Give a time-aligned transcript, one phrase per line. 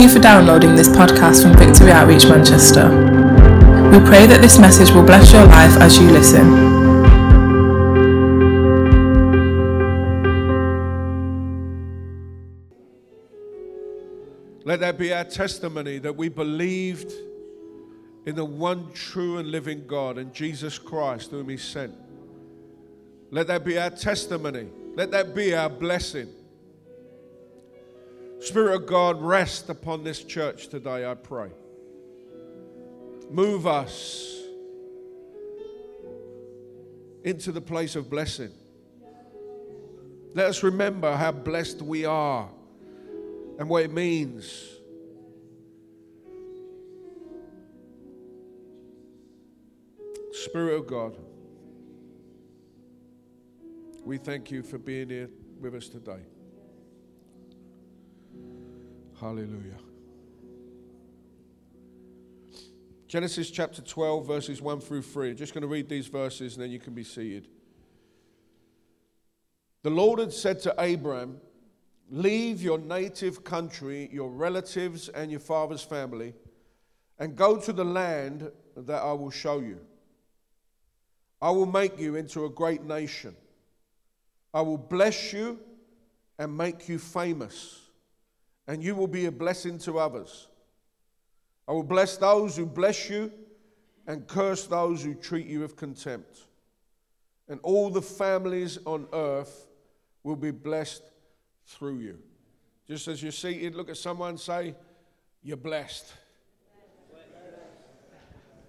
[0.00, 2.88] you for downloading this podcast from Victory Outreach Manchester.
[3.90, 6.70] We pray that this message will bless your life as you listen.
[14.64, 17.12] Let that be our testimony that we believed
[18.24, 21.94] in the one true and living God and Jesus Christ, whom He sent.
[23.30, 24.68] Let that be our testimony.
[24.94, 26.28] Let that be our blessing.
[28.40, 31.50] Spirit of God, rest upon this church today, I pray.
[33.30, 34.40] Move us
[37.22, 38.50] into the place of blessing.
[40.34, 42.48] Let us remember how blessed we are
[43.58, 44.68] and what it means.
[50.32, 51.16] Spirit of God,
[54.04, 55.28] we thank you for being here
[55.60, 56.22] with us today.
[59.20, 59.76] Hallelujah.
[63.06, 65.30] Genesis chapter 12, verses 1 through 3.
[65.30, 67.48] I'm just going to read these verses and then you can be seated.
[69.82, 71.38] The Lord had said to Abram,
[72.08, 76.34] Leave your native country, your relatives, and your father's family,
[77.18, 79.80] and go to the land that I will show you.
[81.42, 83.36] I will make you into a great nation.
[84.54, 85.60] I will bless you
[86.38, 87.89] and make you famous
[88.70, 90.46] and you will be a blessing to others.
[91.66, 93.32] I will bless those who bless you
[94.06, 96.46] and curse those who treat you with contempt.
[97.48, 99.66] And all the families on earth
[100.22, 101.02] will be blessed
[101.66, 102.18] through you.
[102.86, 104.76] Just as you're seated, look at someone say,
[105.42, 106.12] You're blessed.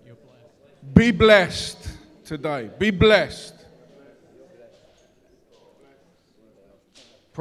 [0.04, 0.96] You're blessed.
[0.96, 1.90] Be blessed
[2.26, 2.72] today.
[2.80, 3.61] Be blessed.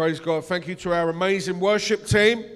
[0.01, 0.47] Praise God.
[0.47, 2.47] Thank you to our amazing worship team.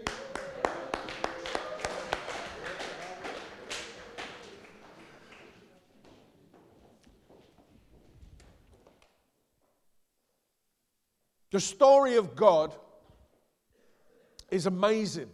[11.50, 12.74] The story of God
[14.50, 15.28] is amazing.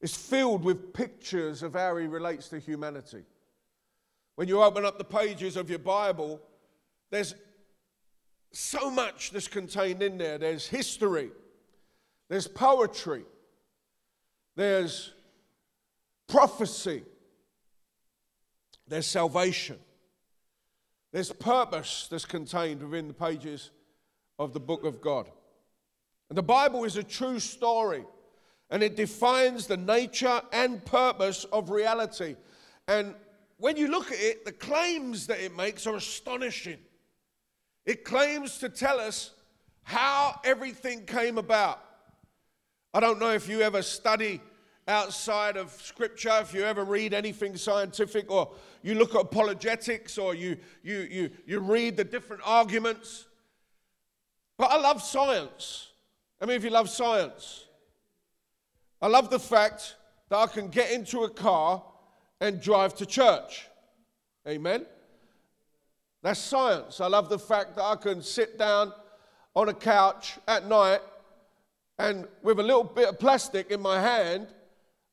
[0.00, 3.24] It's filled with pictures of how he relates to humanity.
[4.36, 6.40] When you open up the pages of your Bible,
[7.10, 7.34] there's
[8.56, 10.38] so much that's contained in there.
[10.38, 11.30] There's history,
[12.28, 13.24] there's poetry,
[14.56, 15.12] there's
[16.26, 17.02] prophecy,
[18.88, 19.78] there's salvation,
[21.12, 23.70] there's purpose that's contained within the pages
[24.38, 25.28] of the book of God.
[26.28, 28.04] And the Bible is a true story
[28.70, 32.36] and it defines the nature and purpose of reality.
[32.88, 33.14] And
[33.58, 36.78] when you look at it, the claims that it makes are astonishing.
[37.86, 39.30] It claims to tell us
[39.84, 41.80] how everything came about.
[42.92, 44.40] I don't know if you ever study
[44.88, 48.50] outside of scripture, if you ever read anything scientific or
[48.82, 53.26] you look at apologetics or you, you, you, you read the different arguments.
[54.58, 55.88] But I love science.
[56.40, 57.64] I mean, if you love science,
[59.00, 59.96] I love the fact
[60.28, 61.82] that I can get into a car
[62.40, 63.68] and drive to church.
[64.46, 64.86] Amen.
[66.26, 67.00] That's science.
[67.00, 68.92] I love the fact that I can sit down
[69.54, 70.98] on a couch at night
[72.00, 74.48] and with a little bit of plastic in my hand,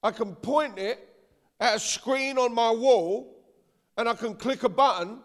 [0.01, 1.07] I can point it
[1.59, 3.31] at a screen on my wall
[3.95, 5.19] and I can click a button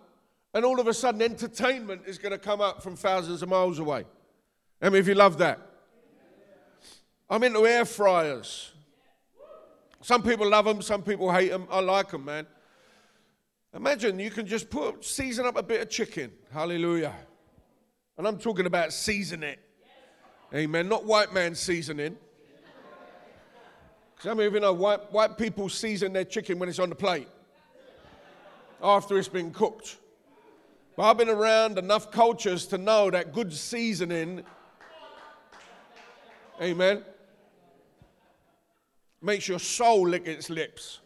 [0.53, 3.79] and all of a sudden entertainment is going to come up from thousands of miles
[3.79, 4.05] away.
[4.83, 5.59] I mean, if you love that.
[7.31, 8.73] I'm into air fryers.
[10.03, 11.67] Some people love them, some people hate them.
[11.71, 12.47] I like them, man.
[13.75, 16.33] Imagine you can just put season up a bit of chicken.
[16.53, 17.15] Hallelujah.
[18.17, 19.61] And I'm talking about season it.
[20.55, 20.89] Amen.
[20.89, 22.17] Not white man seasoning.
[24.15, 26.95] Because Some of you know white, white people season their chicken when it's on the
[26.95, 27.29] plate
[28.83, 29.97] after it's been cooked.
[30.97, 34.43] But I've been around enough cultures to know that good seasoning,
[36.61, 37.05] amen,
[39.23, 41.01] makes your soul lick its lips.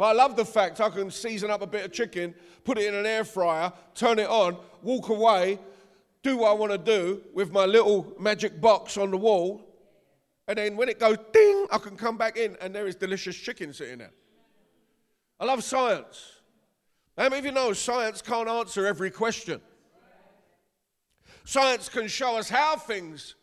[0.00, 2.86] But I love the fact I can season up a bit of chicken, put it
[2.86, 5.58] in an air fryer, turn it on, walk away,
[6.22, 9.60] do what I want to do with my little magic box on the wall,
[10.48, 13.36] and then when it goes ding, I can come back in and there is delicious
[13.36, 14.12] chicken sitting there.
[15.38, 16.36] I love science.
[17.18, 19.60] How many of you know science can't answer every question?
[21.44, 23.34] Science can show us how things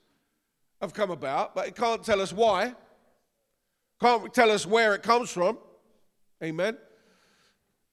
[0.82, 2.74] have come about, but it can't tell us why.
[4.02, 5.60] Can't tell us where it comes from.
[6.44, 6.78] Amen.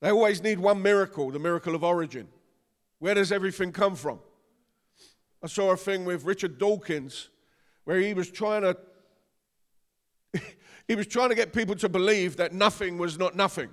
[0.00, 2.28] They always need one miracle the miracle of origin.
[2.98, 4.18] Where does everything come from?
[5.42, 7.28] I saw a thing with Richard Dawkins
[7.84, 8.76] where he was trying to
[10.88, 13.70] he was trying to get people to believe that nothing was not nothing.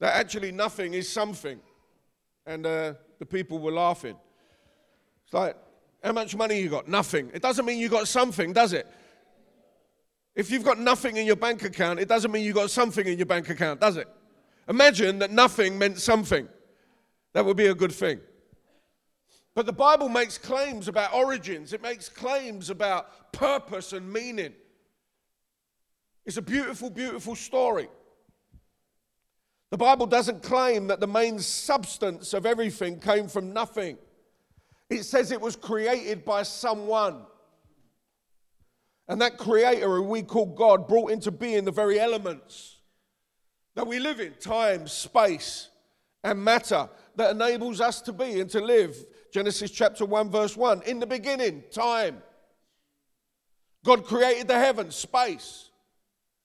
[0.00, 1.60] That actually nothing is something.
[2.46, 4.16] And uh, the people were laughing.
[5.24, 5.56] It's like,
[6.02, 6.88] how much money you got?
[6.88, 7.30] Nothing.
[7.32, 8.86] It doesn't mean you got something, does it?
[10.34, 13.18] If you've got nothing in your bank account, it doesn't mean you've got something in
[13.18, 14.08] your bank account, does it?
[14.68, 16.48] Imagine that nothing meant something.
[17.34, 18.20] That would be a good thing.
[19.54, 24.52] But the Bible makes claims about origins, it makes claims about purpose and meaning.
[26.24, 27.88] It's a beautiful, beautiful story.
[29.70, 33.98] The Bible doesn't claim that the main substance of everything came from nothing.
[34.88, 37.22] It says it was created by someone.
[39.08, 42.78] And that creator, who we call God, brought into being the very elements
[43.74, 45.68] that we live in time, space,
[46.22, 48.96] and matter that enables us to be and to live.
[49.32, 50.82] Genesis chapter 1, verse 1.
[50.82, 52.22] In the beginning, time.
[53.84, 55.68] God created the heavens, space,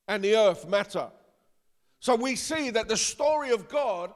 [0.08, 1.10] and the earth, matter.
[2.00, 4.12] So we see that the story of God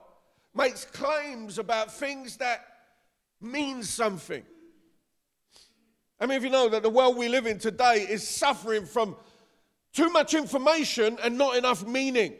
[0.53, 2.65] makes claims about things that
[3.39, 4.43] mean something.
[6.19, 9.15] I mean, if you know that the world we live in today is suffering from
[9.93, 12.33] too much information and not enough meaning.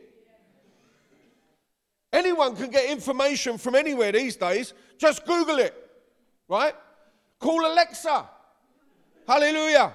[2.11, 4.73] Anyone can get information from anywhere these days.
[4.97, 5.75] Just Google it,
[6.47, 6.75] right?
[7.39, 8.29] Call Alexa.
[9.27, 9.93] Hallelujah.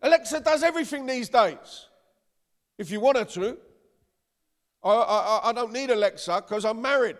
[0.00, 1.88] Alexa does everything these days.
[2.78, 3.58] If you want her to.
[4.82, 7.18] I, I, I don't need Alexa because I'm married.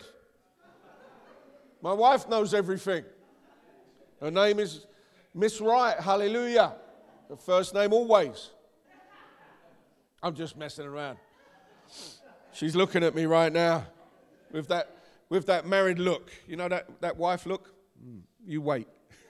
[1.81, 3.05] My wife knows everything.
[4.19, 4.85] Her name is
[5.33, 5.99] Miss Right.
[5.99, 6.73] Hallelujah.
[7.29, 8.51] Her first name always.
[10.21, 11.17] I'm just messing around.
[12.53, 13.87] She's looking at me right now
[14.51, 14.95] with that,
[15.29, 16.31] with that married look.
[16.47, 17.73] You know that, that wife look?
[18.01, 18.87] Mm, you wait.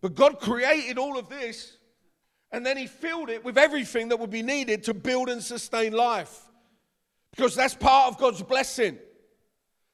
[0.00, 1.78] but God created all of this,
[2.50, 5.92] and then He filled it with everything that would be needed to build and sustain
[5.92, 6.48] life.
[7.30, 8.98] Because that's part of God's blessing.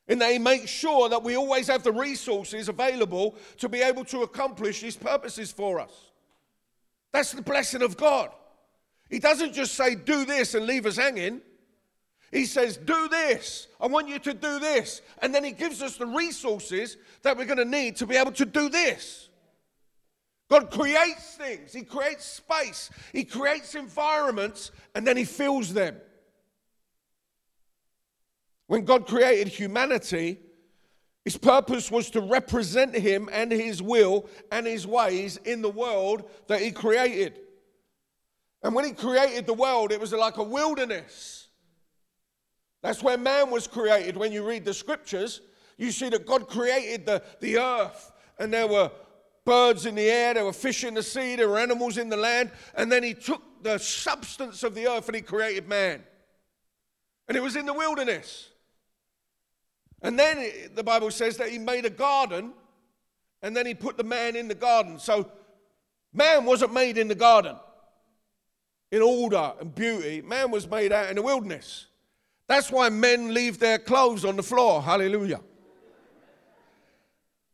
[0.08, 4.22] In they make sure that we always have the resources available to be able to
[4.22, 6.10] accomplish His purposes for us.
[7.12, 8.30] That's the blessing of God.
[9.10, 11.40] He doesn't just say, do this and leave us hanging.
[12.32, 13.68] He says, do this.
[13.80, 15.00] I want you to do this.
[15.22, 18.32] And then he gives us the resources that we're going to need to be able
[18.32, 19.28] to do this.
[20.48, 25.96] God creates things, He creates space, He creates environments, and then He fills them.
[28.66, 30.38] When God created humanity,
[31.24, 36.30] His purpose was to represent Him and His will and His ways in the world
[36.48, 37.40] that He created.
[38.62, 41.46] And when he created the world, it was like a wilderness.
[42.82, 44.16] That's where man was created.
[44.16, 45.40] When you read the scriptures,
[45.78, 48.90] you see that God created the, the earth, and there were
[49.44, 52.16] birds in the air, there were fish in the sea, there were animals in the
[52.16, 56.02] land, and then he took the substance of the earth and he created man.
[57.28, 58.50] And it was in the wilderness.
[60.06, 62.52] And then the Bible says that he made a garden,
[63.42, 65.00] and then he put the man in the garden.
[65.00, 65.28] So
[66.14, 67.56] man wasn't made in the garden
[68.92, 70.22] in order and beauty.
[70.22, 71.86] Man was made out in the wilderness.
[72.46, 74.80] That's why men leave their clothes on the floor.
[74.80, 75.40] Hallelujah.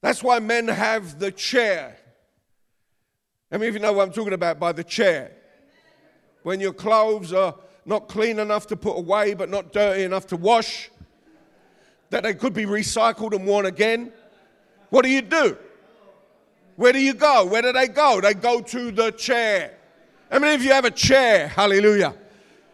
[0.02, 1.96] That's why men have the chair.
[3.50, 5.32] I mean, if you know what I'm talking about by the chair.
[6.42, 7.54] When your clothes are
[7.86, 10.90] not clean enough to put away, but not dirty enough to wash,
[12.12, 14.12] that they could be recycled and worn again.
[14.90, 15.56] What do you do?
[16.76, 17.46] Where do you go?
[17.46, 18.20] Where do they go?
[18.20, 19.78] They go to the chair.
[20.30, 21.48] How many of you have a chair?
[21.48, 22.14] Hallelujah.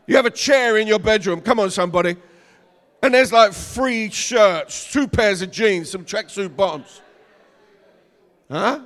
[0.08, 1.40] You have a chair in your bedroom.
[1.40, 2.16] Come on, somebody.
[3.00, 7.00] And there's like three shirts, two pairs of jeans, some tracksuit bottoms.
[8.50, 8.80] Huh?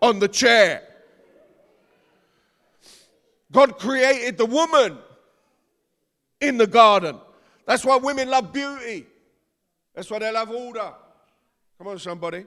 [0.00, 0.84] On the chair.
[3.52, 4.96] God created the woman
[6.40, 7.18] in the garden.
[7.66, 9.06] That's why women love beauty.
[9.96, 10.92] That's why they love order.
[11.78, 12.44] Come on, somebody.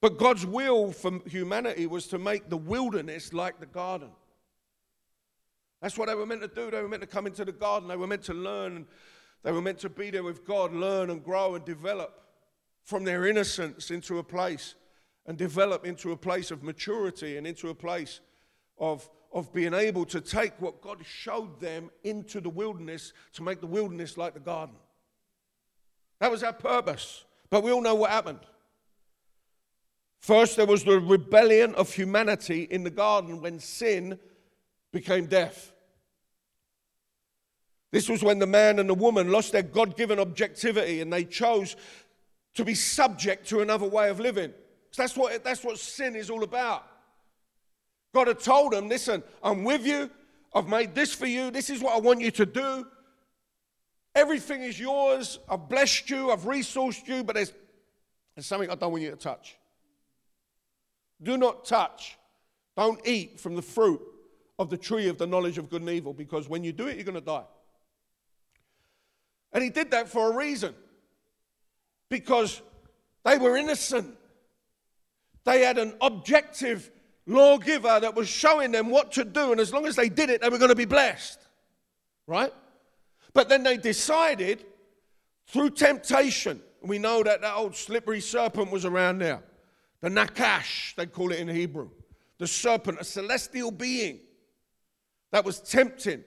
[0.00, 4.10] But God's will for humanity was to make the wilderness like the garden.
[5.80, 6.70] That's what they were meant to do.
[6.70, 7.88] They were meant to come into the garden.
[7.88, 8.86] They were meant to learn.
[9.42, 12.22] They were meant to be there with God, learn and grow and develop
[12.84, 14.74] from their innocence into a place
[15.26, 18.20] and develop into a place of maturity and into a place
[18.78, 23.60] of, of being able to take what God showed them into the wilderness to make
[23.60, 24.76] the wilderness like the garden.
[26.20, 27.24] That was our purpose.
[27.50, 28.40] But we all know what happened.
[30.20, 34.18] First, there was the rebellion of humanity in the garden when sin
[34.92, 35.72] became death.
[37.90, 41.24] This was when the man and the woman lost their God given objectivity and they
[41.24, 41.76] chose
[42.54, 44.52] to be subject to another way of living.
[44.90, 46.84] So that's what, that's what sin is all about.
[48.18, 50.10] God had told them, listen, I'm with you.
[50.52, 51.52] I've made this for you.
[51.52, 52.84] This is what I want you to do.
[54.12, 55.38] Everything is yours.
[55.48, 56.32] I've blessed you.
[56.32, 57.22] I've resourced you.
[57.22, 57.52] But there's,
[58.34, 59.56] there's something I don't want you to touch.
[61.22, 62.18] Do not touch.
[62.76, 64.00] Don't eat from the fruit
[64.58, 66.96] of the tree of the knowledge of good and evil because when you do it,
[66.96, 67.44] you're going to die.
[69.52, 70.74] And he did that for a reason
[72.08, 72.62] because
[73.24, 74.12] they were innocent.
[75.44, 76.90] They had an objective
[77.28, 80.40] lawgiver that was showing them what to do, and as long as they did it,
[80.40, 81.38] they were going to be blessed.
[82.26, 82.52] Right?
[83.34, 84.64] But then they decided
[85.46, 89.42] through temptation, we know that that old slippery serpent was around there.
[90.00, 91.90] The Nakash, they call it in Hebrew.
[92.38, 94.20] The serpent, a celestial being
[95.32, 96.24] that was tempting,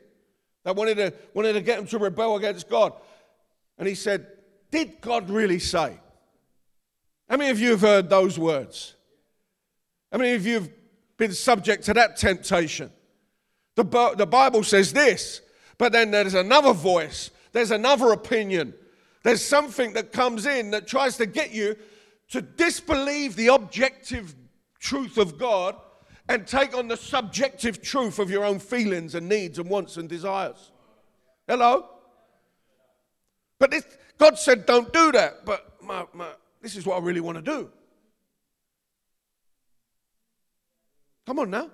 [0.63, 2.93] that wanted to, wanted to get him to rebel against God.
[3.77, 4.27] And he said,
[4.69, 5.97] Did God really say?
[7.29, 8.95] How many of you have heard those words?
[10.11, 10.69] How many of you have
[11.21, 12.91] been subject to that temptation?
[13.75, 13.83] The,
[14.17, 15.41] the Bible says this,
[15.77, 18.73] but then there's another voice, there's another opinion,
[19.21, 21.75] there's something that comes in that tries to get you
[22.29, 24.33] to disbelieve the objective
[24.79, 25.75] truth of God
[26.27, 30.09] and take on the subjective truth of your own feelings and needs and wants and
[30.09, 30.71] desires.
[31.47, 31.87] Hello?
[33.59, 33.85] But this,
[34.17, 35.45] God said, don't do that.
[35.45, 36.29] But my, my,
[36.63, 37.69] this is what I really want to do.
[41.31, 41.69] Come on now.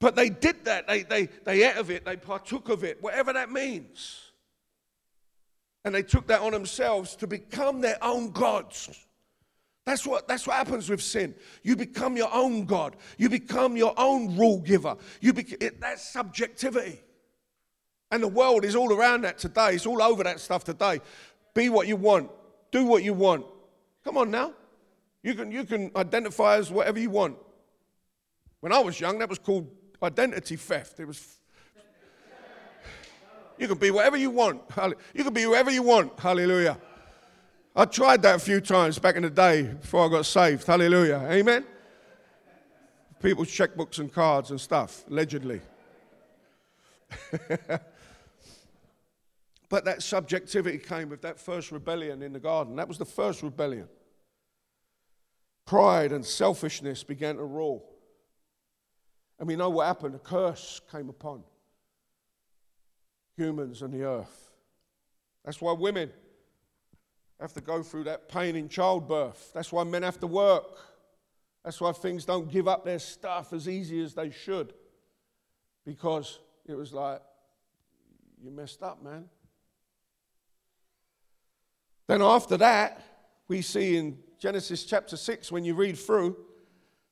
[0.00, 0.88] But they did that.
[0.88, 2.04] They, they, they ate of it.
[2.04, 4.32] They partook of it, whatever that means.
[5.84, 9.06] And they took that on themselves to become their own gods.
[9.86, 11.32] That's what, that's what happens with sin.
[11.62, 12.96] You become your own God.
[13.18, 14.96] You become your own rule giver.
[15.20, 16.98] You be, it, that's subjectivity.
[18.10, 19.76] And the world is all around that today.
[19.76, 21.02] It's all over that stuff today.
[21.54, 22.32] Be what you want.
[22.72, 23.46] Do what you want.
[24.02, 24.54] Come on now.
[25.22, 27.36] You can, you can identify as whatever you want.
[28.60, 29.70] When I was young, that was called
[30.02, 31.00] identity theft.
[31.00, 31.38] It was.
[33.58, 34.60] You can be whatever you want.
[35.14, 36.18] You can be whoever you want.
[36.18, 36.78] Hallelujah.
[37.74, 40.66] I tried that a few times back in the day before I got saved.
[40.66, 41.26] Hallelujah.
[41.28, 41.64] Amen.
[43.20, 45.60] People's checkbooks and cards and stuff, allegedly.
[49.68, 52.76] But that subjectivity came with that first rebellion in the garden.
[52.76, 53.88] That was the first rebellion.
[55.66, 57.84] Pride and selfishness began to rule.
[59.38, 60.14] And we know what happened.
[60.14, 61.44] A curse came upon
[63.36, 64.50] humans and the earth.
[65.44, 66.10] That's why women
[67.40, 69.52] have to go through that pain in childbirth.
[69.54, 70.78] That's why men have to work.
[71.64, 74.72] That's why things don't give up their stuff as easy as they should.
[75.84, 77.22] Because it was like,
[78.42, 79.26] you messed up, man.
[82.08, 83.02] Then after that,
[83.48, 86.36] we see in Genesis chapter 6, when you read through,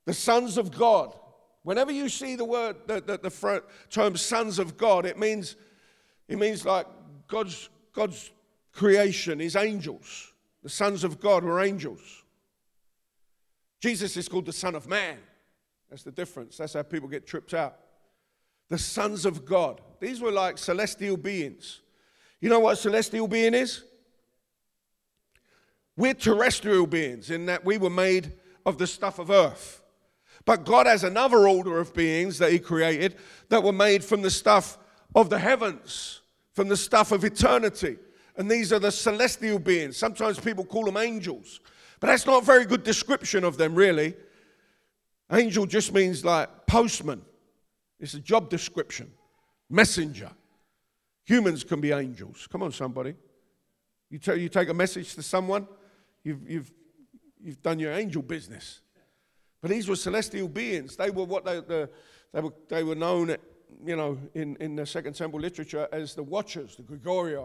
[0.04, 1.16] the sons of God.
[1.66, 5.56] Whenever you see the word, the, the, the term sons of God, it means,
[6.28, 6.86] it means like
[7.26, 8.30] God's, God's
[8.72, 10.32] creation, his angels.
[10.62, 12.22] The sons of God were angels.
[13.80, 15.18] Jesus is called the Son of Man.
[15.90, 16.56] That's the difference.
[16.56, 17.76] That's how people get tripped out.
[18.68, 19.80] The sons of God.
[19.98, 21.80] These were like celestial beings.
[22.40, 23.82] You know what a celestial being is?
[25.96, 29.82] We're terrestrial beings in that we were made of the stuff of earth.
[30.46, 33.16] But God has another order of beings that He created
[33.50, 34.78] that were made from the stuff
[35.14, 36.22] of the heavens,
[36.54, 37.98] from the stuff of eternity.
[38.36, 39.98] And these are the celestial beings.
[39.98, 41.60] Sometimes people call them angels,
[42.00, 44.14] but that's not a very good description of them, really.
[45.30, 47.20] Angel just means like postman,
[48.00, 49.10] it's a job description,
[49.68, 50.30] messenger.
[51.24, 52.46] Humans can be angels.
[52.50, 53.14] Come on, somebody.
[54.10, 55.66] You, tell, you take a message to someone,
[56.26, 56.72] You've, you've,
[57.40, 58.80] you've done your angel business.
[59.60, 60.96] But these were celestial beings.
[60.96, 61.90] They were what they, the,
[62.32, 63.36] they, were, they were known,
[63.84, 67.36] you know, in, in the Second Temple literature as the watchers, the Grigori.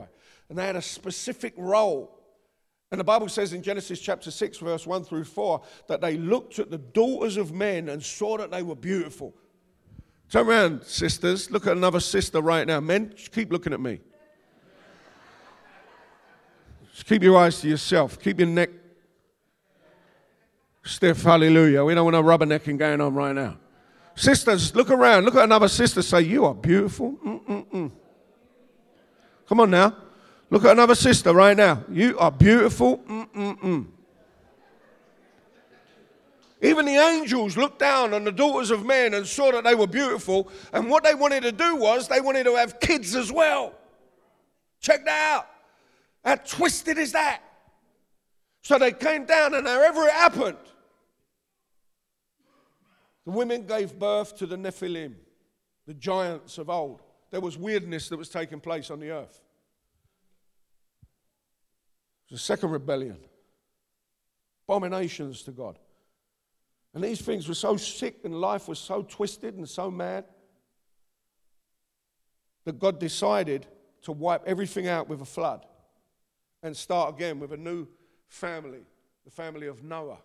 [0.50, 2.18] And they had a specific role.
[2.92, 6.60] And the Bible says in Genesis chapter 6, verse 1 through 4, that they looked
[6.60, 9.34] at the daughters of men and saw that they were beautiful.
[10.30, 11.52] Turn around, sisters.
[11.52, 12.82] Look at another sister right now.
[12.82, 14.00] Men, keep looking at me.
[16.94, 18.20] Just keep your eyes to yourself.
[18.20, 18.70] Keep your neck
[20.84, 21.24] stiff.
[21.24, 21.84] Hallelujah.
[21.84, 23.58] We don't want no rubbernecking going on right now.
[24.16, 25.26] Sisters, look around.
[25.26, 26.02] Look at another sister.
[26.02, 27.14] Say, You are beautiful.
[27.26, 27.92] Mm-mm-mm.
[29.48, 29.96] Come on now.
[30.50, 31.84] Look at another sister right now.
[31.90, 32.98] You are beautiful.
[33.00, 33.88] Mm-mm-mm.
[36.62, 39.88] Even the angels looked down on the daughters of men and saw that they were
[39.88, 40.50] beautiful.
[40.74, 43.74] And what they wanted to do was they wanted to have kids as well.
[44.80, 45.48] Check that out.
[46.24, 47.42] How twisted is that?
[48.62, 50.58] So they came down, and however it happened,
[53.26, 55.16] the women gave birth to the Nephilim,
[55.86, 57.02] the giants of old.
[57.30, 59.42] There was weirdness that was taking place on the earth.
[62.28, 63.18] It was a second rebellion,
[64.68, 65.78] abominations to God.
[66.94, 70.26] And these things were so sick, and life was so twisted and so mad
[72.66, 73.66] that God decided
[74.04, 75.66] to wipe everything out with a flood
[76.64, 77.88] and start again with a new
[78.28, 78.86] family,
[79.26, 80.20] the family of Noah.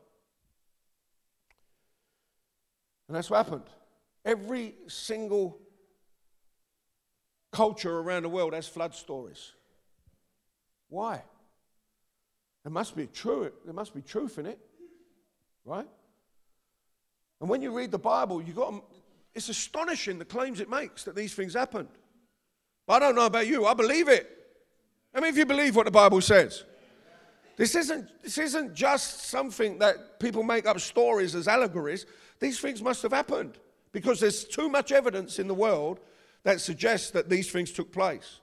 [3.09, 3.65] And that's what happened.
[4.25, 5.59] Every single
[7.53, 9.53] culture around the world has flood stories.
[10.89, 11.23] Why?
[12.65, 14.59] There must be true, there must be truth in it.
[15.65, 15.87] Right?
[17.41, 18.75] And when you read the Bible, you got
[19.35, 21.89] it's astonishing the claims it makes that these things happened.
[22.87, 24.27] But I don't know about you, I believe it.
[25.15, 26.65] I mean, if you believe what the Bible says.
[27.57, 32.07] This isn't, this isn't just something that people make up stories as allegories.
[32.39, 33.59] These things must have happened
[33.93, 36.01] because there's too much evidence in the world
[36.43, 38.41] that suggests that these things took place.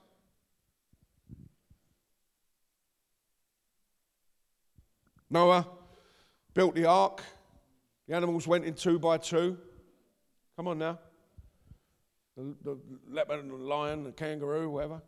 [5.30, 5.66] Noah
[6.54, 7.22] built the ark.
[8.06, 9.58] The animals went in two by two.
[10.56, 10.98] Come on now.
[12.36, 15.00] The, the leopard, the lion, the kangaroo, whatever.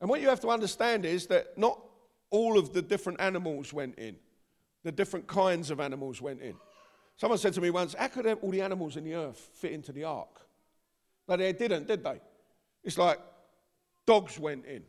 [0.00, 1.80] And what you have to understand is that not
[2.30, 4.16] all of the different animals went in,
[4.82, 6.56] the different kinds of animals went in.
[7.16, 9.92] Someone said to me once, How could all the animals in the earth fit into
[9.92, 10.40] the ark?
[11.26, 12.20] But they didn't, did they?
[12.82, 13.18] It's like
[14.06, 14.82] dogs went in,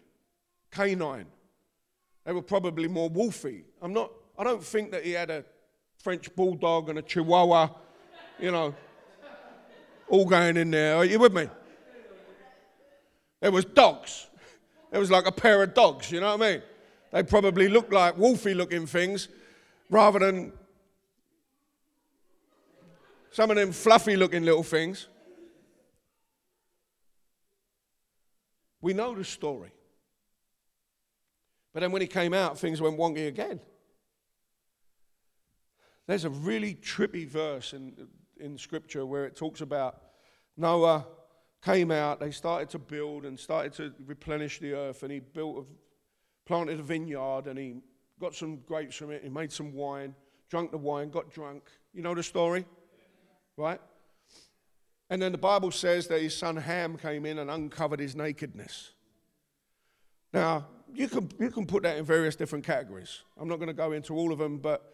[0.72, 1.28] canine.
[2.26, 3.64] They were probably more wolfy.
[3.82, 5.46] I'm not, I don't think that he had a
[5.98, 7.70] French bulldog and a chihuahua,
[8.40, 8.76] you know,
[10.10, 10.98] all going in there.
[10.98, 11.48] Are you with me?
[13.42, 14.28] It was dogs.
[14.92, 16.62] It was like a pair of dogs, you know what I mean?
[17.12, 19.30] They probably looked like wolfy looking things
[19.90, 20.52] rather than
[23.36, 25.10] some of them fluffy looking little things.
[28.80, 29.74] We know the story.
[31.74, 33.60] But then when he came out, things went wonky again.
[36.08, 38.08] There's a really trippy verse in,
[38.40, 40.02] in Scripture where it talks about
[40.56, 41.06] Noah
[41.62, 45.58] came out, they started to build and started to replenish the earth, and he built,
[45.58, 47.82] a, planted a vineyard, and he
[48.18, 50.16] got some grapes from it, he made some wine,
[50.50, 51.64] drank the wine, got drunk.
[51.94, 52.66] You know the story?
[53.58, 53.80] Right?
[55.10, 58.92] And then the Bible says that his son Ham came in and uncovered his nakedness.
[60.34, 63.22] Now, you can, you can put that in various different categories.
[63.40, 64.94] I'm not going to go into all of them, but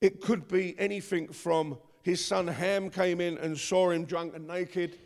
[0.00, 4.46] it could be anything from his son Ham came in and saw him drunk and
[4.46, 4.98] naked.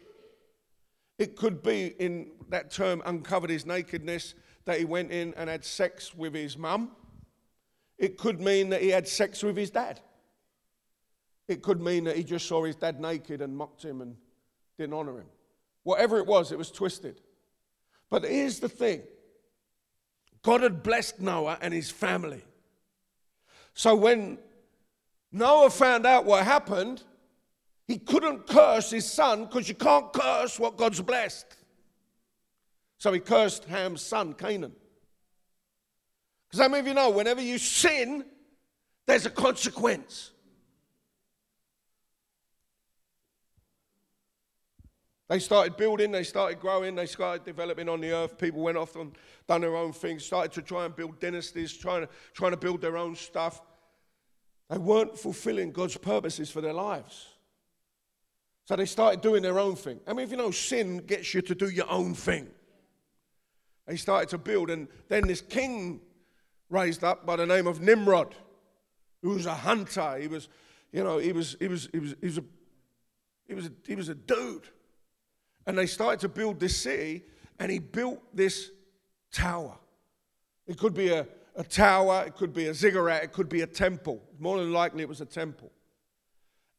[1.18, 5.64] It could be in that term, uncovered his nakedness, that he went in and had
[5.64, 6.92] sex with his mum.
[7.98, 10.00] It could mean that he had sex with his dad.
[11.51, 14.15] It could mean that he just saw his dad naked and mocked him and
[14.79, 15.27] didn't honor him.
[15.83, 17.21] Whatever it was, it was twisted.
[18.09, 19.03] But here's the thing
[20.43, 22.45] God had blessed Noah and his family.
[23.75, 24.39] So when
[25.33, 27.03] Noah found out what happened,
[27.89, 31.57] he couldn't curse his son because you can't curse what God's blessed.
[32.99, 34.77] So he cursed Ham's son, Canaan.
[36.47, 38.25] Because how many of you know whenever you sin,
[39.09, 40.31] there's a consequence?
[45.31, 48.37] They started building, they started growing, they started developing on the earth.
[48.37, 49.12] People went off and
[49.47, 52.81] done their own things, started to try and build dynasties, trying to, trying to build
[52.81, 53.62] their own stuff.
[54.69, 57.29] They weren't fulfilling God's purposes for their lives.
[58.64, 60.01] So they started doing their own thing.
[60.05, 62.49] I mean, if you know, sin gets you to do your own thing.
[63.87, 66.01] They started to build, and then this king
[66.71, 68.35] raised up by the name of Nimrod,
[69.23, 70.19] who was a hunter.
[70.19, 70.49] He was,
[70.90, 72.40] you know, he was, he was, he was, he was
[73.47, 74.69] he was a, he was a dude.
[75.66, 77.25] And they started to build this city,
[77.59, 78.70] and he built this
[79.33, 79.77] tower.
[80.66, 83.66] It could be a, a tower, it could be a ziggurat, it could be a
[83.66, 84.23] temple.
[84.38, 85.70] More than likely, it was a temple.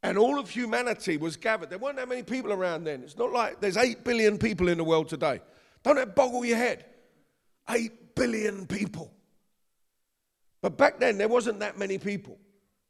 [0.04, 1.70] And all of humanity was gathered.
[1.70, 3.04] There weren't that many people around then.
[3.04, 5.42] It's not like there's 8 billion people in the world today.
[5.84, 6.86] Don't that boggle your head?
[7.70, 9.12] 8 billion people.
[10.62, 12.38] But back then, there wasn't that many people.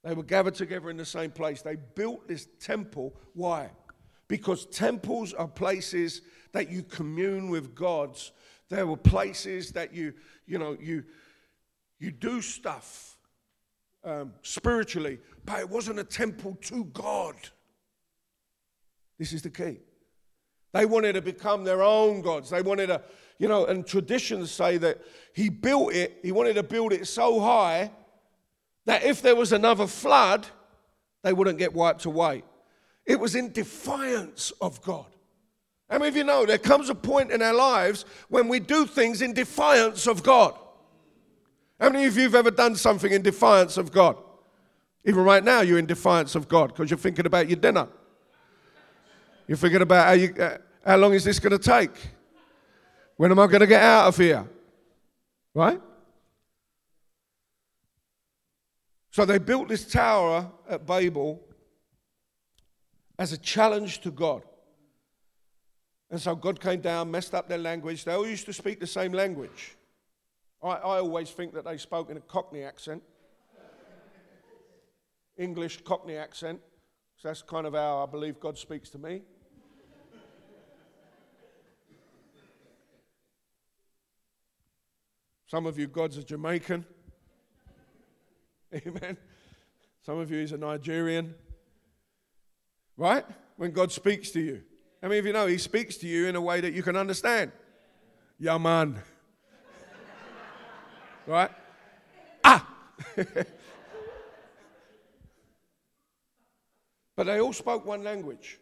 [0.03, 1.61] They were gathered together in the same place.
[1.61, 3.13] They built this temple.
[3.33, 3.69] Why?
[4.31, 6.21] Because temples are places
[6.53, 8.31] that you commune with gods.
[8.69, 10.13] There were places that you,
[10.47, 11.03] you know, you,
[11.99, 13.17] you do stuff
[14.05, 17.35] um, spiritually, but it wasn't a temple to God.
[19.19, 19.79] This is the key.
[20.71, 22.51] They wanted to become their own gods.
[22.51, 23.01] They wanted to,
[23.37, 25.01] you know, and traditions say that
[25.33, 27.91] he built it, he wanted to build it so high
[28.85, 30.47] that if there was another flood,
[31.21, 32.43] they wouldn't get wiped away.
[33.11, 35.05] It was in defiance of God.
[35.89, 38.85] How many of you know there comes a point in our lives when we do
[38.85, 40.57] things in defiance of God?
[41.77, 44.15] How many of you have ever done something in defiance of God?
[45.03, 47.89] Even right now, you're in defiance of God because you're thinking about your dinner.
[49.45, 51.91] You're thinking about how, you, uh, how long is this going to take?
[53.17, 54.47] When am I going to get out of here?
[55.53, 55.81] Right?
[59.09, 61.43] So they built this tower at Babel
[63.21, 64.41] as a challenge to God.
[66.09, 68.03] And so God came down, messed up their language.
[68.03, 69.77] They all used to speak the same language.
[70.63, 73.03] I, I always think that they spoke in a Cockney accent,
[75.37, 76.59] English Cockney accent.
[77.17, 79.21] So that's kind of how I believe God speaks to me.
[85.45, 86.87] Some of you, God's a Jamaican.
[88.73, 89.15] Amen.
[90.03, 91.35] Some of you, He's a Nigerian.
[93.01, 93.25] Right?
[93.57, 94.61] When God speaks to you.
[95.01, 96.95] How many of you know He speaks to you in a way that you can
[96.95, 97.51] understand?
[98.37, 99.01] Yeah, man
[101.25, 101.49] right?
[102.43, 102.67] Ah!
[107.15, 108.59] but they all spoke one language.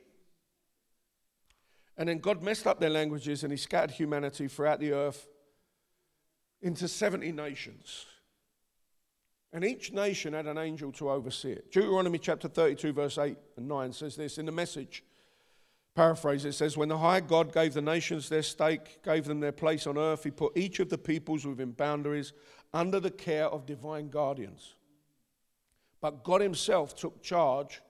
[1.98, 5.28] And then God messed up their languages and He scattered humanity throughout the earth
[6.62, 8.06] into 70 nations.
[9.52, 11.72] And each nation had an angel to oversee it.
[11.72, 15.04] Deuteronomy chapter 32, verse 8 and 9 says this in the message.
[15.96, 19.52] Paraphrase it says, When the high God gave the nations their stake, gave them their
[19.52, 22.32] place on earth, he put each of the peoples within boundaries
[22.74, 24.76] under the care of divine guardians.
[26.00, 27.82] But God himself took charge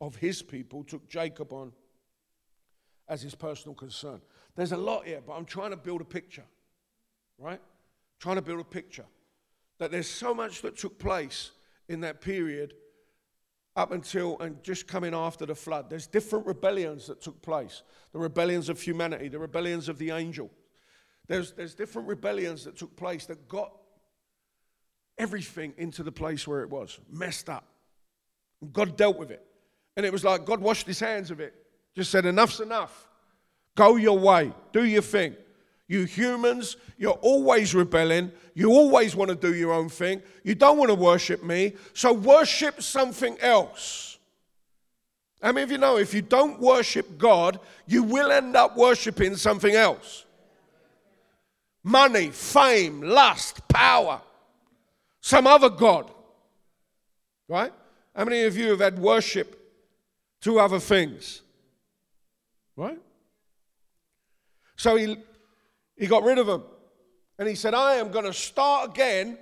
[0.00, 1.72] of his people, took Jacob on
[3.08, 4.20] as his personal concern.
[4.56, 6.44] There's a lot here, but I'm trying to build a picture,
[7.38, 7.60] right?
[8.18, 9.06] Trying to build a picture
[9.78, 11.50] that there's so much that took place
[11.88, 12.74] in that period
[13.76, 15.90] up until and just coming after the flood.
[15.90, 17.82] There's different rebellions that took place
[18.12, 20.50] the rebellions of humanity, the rebellions of the angel.
[21.26, 23.72] There's, there's different rebellions that took place that got
[25.18, 27.66] everything into the place where it was, messed up.
[28.72, 29.44] God dealt with it.
[29.96, 31.54] And it was like God washed his hands of it,
[31.96, 33.08] just said, Enough's enough.
[33.76, 35.34] Go your way, do your thing.
[35.86, 38.32] You humans, you're always rebelling.
[38.54, 40.22] You always want to do your own thing.
[40.42, 41.74] You don't want to worship me.
[41.92, 44.18] So worship something else.
[45.42, 49.36] How many of you know if you don't worship God, you will end up worshiping
[49.36, 50.24] something else?
[51.82, 54.22] Money, fame, lust, power,
[55.20, 56.10] some other God.
[57.46, 57.72] Right?
[58.16, 59.60] How many of you have had worship
[60.40, 61.42] to other things?
[62.74, 62.98] Right?
[64.76, 65.18] So he
[65.96, 66.62] he got rid of them.
[67.38, 69.38] And he said, I am going to start again.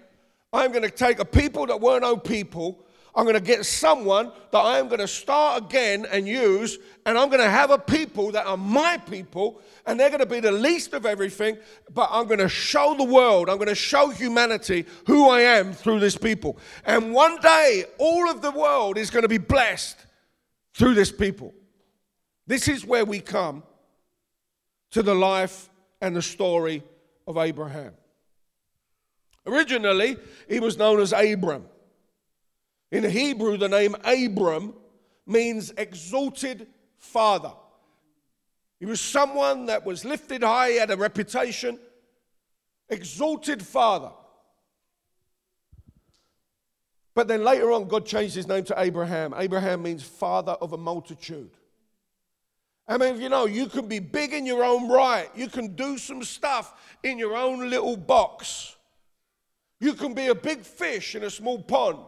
[0.52, 2.84] I'm going to take a people that were no people.
[3.14, 6.78] I'm going to get someone that I am going to start again and use.
[7.04, 9.60] And I'm going to have a people that are my people.
[9.84, 11.58] And they're going to be the least of everything.
[11.92, 15.74] But I'm going to show the world, I'm going to show humanity who I am
[15.74, 16.58] through this people.
[16.86, 19.98] And one day, all of the world is going to be blessed
[20.74, 21.52] through this people.
[22.46, 23.62] This is where we come
[24.92, 25.68] to the life
[26.02, 26.82] and the story
[27.26, 27.94] of Abraham.
[29.46, 30.16] Originally,
[30.48, 31.64] he was known as Abram.
[32.90, 34.74] In Hebrew, the name Abram
[35.26, 36.66] means exalted
[36.98, 37.52] father.
[38.80, 41.78] He was someone that was lifted high, had a reputation,
[42.88, 44.10] exalted father.
[47.14, 49.34] But then later on, God changed his name to Abraham.
[49.36, 51.50] Abraham means father of a multitude.
[52.92, 55.31] I mean, you know, you can be big in your own right.
[55.35, 58.76] You can do some stuff in your own little box.
[59.81, 62.05] You can be a big fish in a small pond.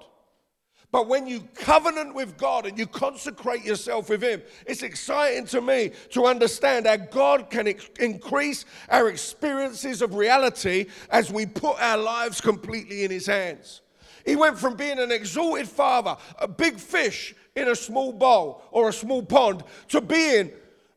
[0.92, 5.62] But when you covenant with God and you consecrate yourself with Him, it's exciting to
[5.62, 11.80] me to understand that God can ex- increase our experiences of reality as we put
[11.80, 13.80] our lives completely in His hands.
[14.26, 18.90] He went from being an exalted father, a big fish in a small bowl or
[18.90, 20.52] a small pond, to being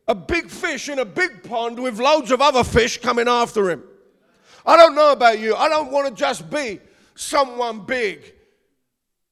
[0.07, 3.83] a big fish in a big pond with loads of other fish coming after him.
[4.65, 5.55] I don't know about you.
[5.55, 6.79] I don't want to just be
[7.15, 8.33] someone big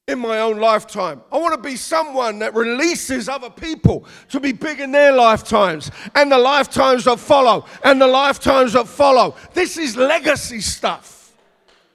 [0.07, 1.21] in my own lifetime.
[1.31, 5.89] I want to be someone that releases other people to be big in their lifetimes
[6.13, 9.35] and the lifetimes that follow and the lifetimes that follow.
[9.53, 11.33] This is legacy stuff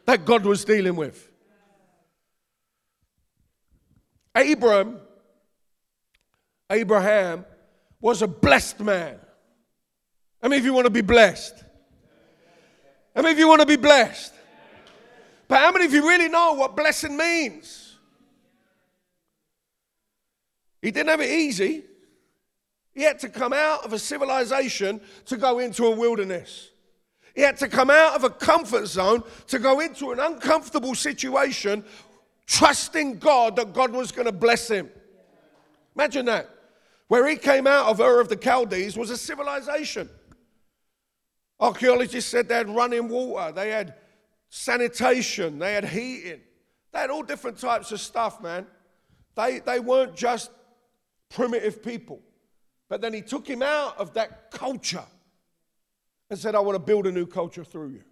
[0.07, 1.29] that God was dealing with.
[4.35, 4.99] Abram,
[6.69, 7.45] Abraham,
[8.01, 9.19] was a blessed man.
[10.43, 11.65] I mean, if you want to be blessed?
[13.15, 14.33] I mean, if you want to be blessed?
[15.49, 17.97] But how many of you really know what blessing means?
[20.81, 21.85] He didn't have it easy.
[22.93, 26.71] He had to come out of a civilization to go into a wilderness.
[27.35, 31.85] He had to come out of a comfort zone to go into an uncomfortable situation,
[32.47, 34.89] trusting God that God was going to bless him.
[35.95, 36.49] Imagine that.
[37.11, 40.09] Where he came out of Ur of the Chaldees was a civilization.
[41.59, 43.95] Archaeologists said they had running water, they had
[44.49, 46.41] sanitation, they had heating,
[46.93, 48.65] they had all different types of stuff, man.
[49.35, 50.53] They, they weren't just
[51.31, 52.21] primitive people.
[52.89, 55.03] But then he took him out of that culture
[56.31, 58.05] and said, I want to build a new culture through you.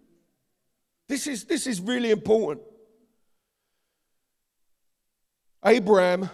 [1.07, 2.67] This is, this is really important.
[5.65, 6.29] Abraham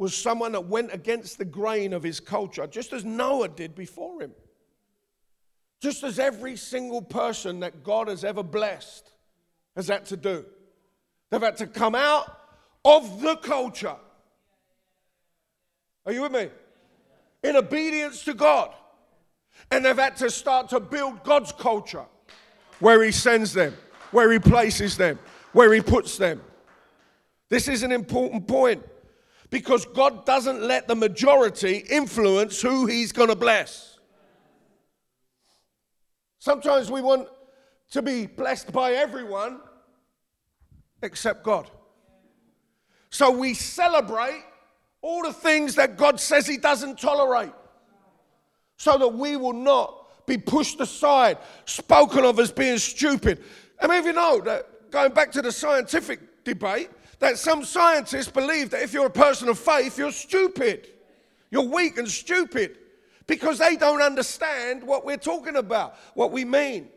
[0.00, 4.22] was someone that went against the grain of his culture, just as Noah did before
[4.22, 4.32] him.
[5.82, 9.12] Just as every single person that God has ever blessed
[9.76, 10.46] has had to do.
[11.28, 12.34] They've had to come out
[12.82, 13.96] of the culture.
[16.06, 16.48] Are you with me?
[17.44, 18.72] In obedience to God.
[19.70, 22.06] And they've had to start to build God's culture
[22.78, 23.76] where He sends them,
[24.12, 25.18] where He places them,
[25.52, 26.40] where He puts them.
[27.50, 28.82] This is an important point
[29.50, 33.98] because God doesn't let the majority influence who He's going to bless.
[36.38, 37.28] Sometimes we want
[37.90, 39.60] to be blessed by everyone
[41.02, 41.68] except God.
[43.10, 44.44] So we celebrate
[45.02, 47.52] all the things that God says He doesn't tolerate
[48.76, 53.42] so that we will not be pushed aside, spoken of as being stupid.
[53.80, 56.88] I mean, if you know that going back to the scientific debate,
[57.20, 60.88] that some scientists believe that if you're a person of faith, you're stupid.
[61.50, 62.78] You're weak and stupid
[63.26, 66.88] because they don't understand what we're talking about, what we mean.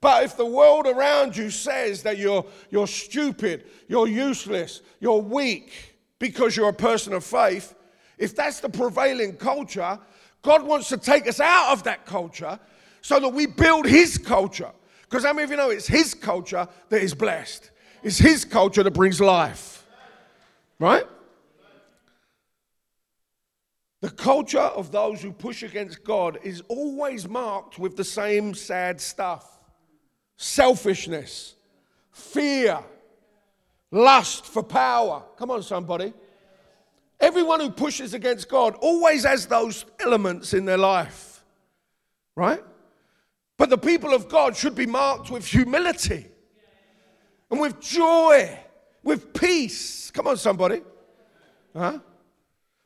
[0.00, 5.72] But if the world around you says that you're, you're stupid, you're useless, you're weak
[6.18, 7.74] because you're a person of faith,
[8.18, 9.98] if that's the prevailing culture,
[10.42, 12.58] God wants to take us out of that culture
[13.00, 14.70] so that we build His culture.
[15.02, 17.70] Because how many of you know it's His culture that is blessed?
[18.04, 19.86] It's His culture that brings life.
[20.78, 21.06] Right?
[24.02, 29.00] The culture of those who push against God is always marked with the same sad
[29.00, 29.50] stuff
[30.36, 31.54] selfishness,
[32.10, 32.80] fear,
[33.90, 35.22] lust for power.
[35.36, 36.12] Come on, somebody.
[37.20, 41.42] Everyone who pushes against God always has those elements in their life,
[42.36, 42.62] right?
[43.56, 46.26] But the people of God should be marked with humility
[47.50, 48.58] and with joy,
[49.02, 50.10] with peace.
[50.10, 50.82] Come on, somebody.
[51.76, 51.98] Huh?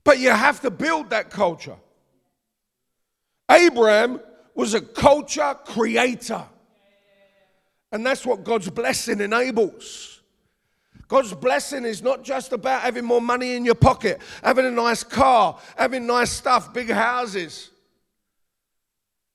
[0.05, 1.77] But you have to build that culture.
[3.51, 4.21] Abraham
[4.55, 6.45] was a culture creator.
[7.91, 10.21] And that's what God's blessing enables.
[11.07, 15.03] God's blessing is not just about having more money in your pocket, having a nice
[15.03, 17.71] car, having nice stuff, big houses.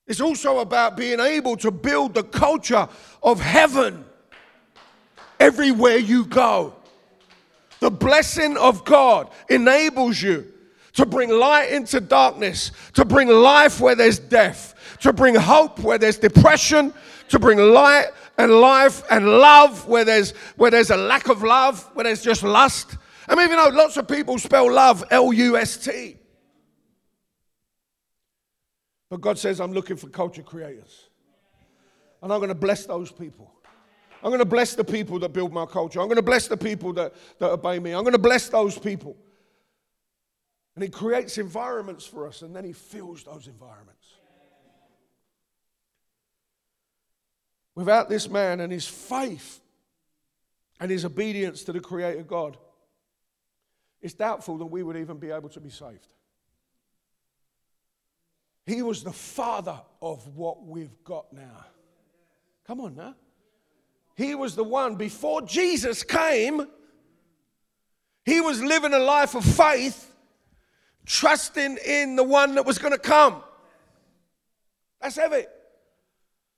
[0.06, 2.88] It's also about being able to build the culture
[3.24, 4.06] of heaven
[5.44, 6.74] everywhere you go.
[7.82, 10.48] The blessing of God enables you
[10.94, 15.98] to bring light into darkness, to bring life where there's death, to bring hope where
[15.98, 16.94] there's depression,
[17.28, 21.90] to bring light and life and love where there's where there's a lack of love,
[21.94, 22.96] where there's just lust.
[23.28, 26.18] I mean, you know, lots of people spell love L-U-S-T.
[29.10, 31.10] But God says, I'm looking for culture creators.
[32.22, 33.52] And I'm going to bless those people.
[34.24, 36.00] I'm going to bless the people that build my culture.
[36.00, 37.92] I'm going to bless the people that, that obey me.
[37.92, 39.18] I'm going to bless those people.
[40.76, 44.08] And He creates environments for us, and then He fills those environments.
[47.76, 49.60] Without this man and his faith
[50.80, 52.58] and his obedience to the Creator God,
[54.02, 56.14] it's doubtful that we would even be able to be saved.
[58.66, 61.66] He was the father of what we've got now.
[62.66, 63.16] Come on now.
[64.16, 66.68] He was the one before Jesus came.
[68.26, 70.12] He was living a life of faith
[71.06, 73.44] trusting in the one that was going to come.
[75.02, 75.46] That's heavy.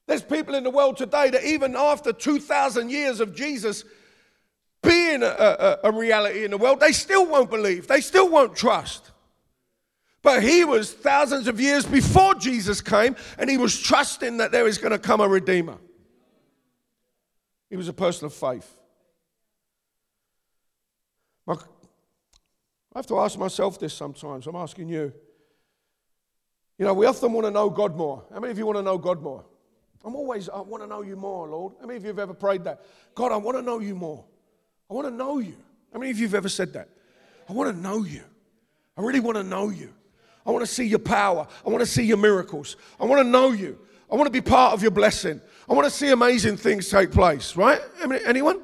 [0.07, 3.83] There's people in the world today that even after 2,000 years of Jesus
[4.83, 7.87] being a, a, a, reality in the world, they still won't believe.
[7.87, 9.11] They still won't trust.
[10.21, 14.67] But he was thousands of years before Jesus came, and he was trusting that there
[14.67, 15.77] is going to come a Redeemer.
[17.69, 18.77] He was a person of faith.
[21.47, 21.55] I
[22.95, 24.47] have to ask myself this sometimes.
[24.47, 25.13] I'm asking you.
[26.77, 28.23] You know, we often want to know God more.
[28.33, 29.43] How many of you want to know God more?
[30.03, 31.73] I'm always, I want to know you more, Lord.
[31.81, 32.81] How many of you have ever prayed that?
[33.15, 34.23] God, I want to know you more.
[34.89, 35.55] I want to know you.
[35.91, 36.89] How many of you have ever said that?
[37.49, 38.21] I want to know you.
[38.97, 39.93] I really want to know you.
[40.45, 41.47] I want to see your power.
[41.65, 42.77] I want to see your miracles.
[42.99, 43.79] I want to know you.
[44.11, 45.41] I want to be part of your blessing.
[45.67, 47.81] I want to see amazing things take place, right?
[48.25, 48.61] Anyone?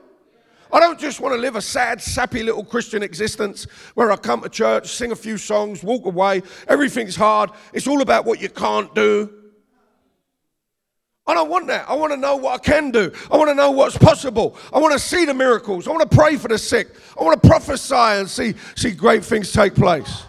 [0.74, 4.42] I don't just want to live a sad, sappy little Christian existence where I come
[4.42, 7.50] to church, sing a few songs, walk away, everything's hard.
[7.74, 9.30] It's all about what you can't do.
[11.28, 11.90] I don't want that.
[11.90, 13.12] I want to know what I can do.
[13.30, 14.56] I want to know what's possible.
[14.74, 15.88] I want to see the miracles.
[15.88, 16.90] I want to pray for the sick.
[17.20, 20.24] I want to prophesy and see, see great things take place.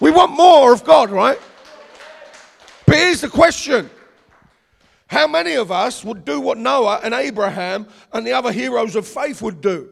[0.00, 1.40] We want more of God, right?
[2.86, 3.90] But here's the question
[5.08, 9.06] How many of us would do what Noah and Abraham and the other heroes of
[9.06, 9.90] faith would do?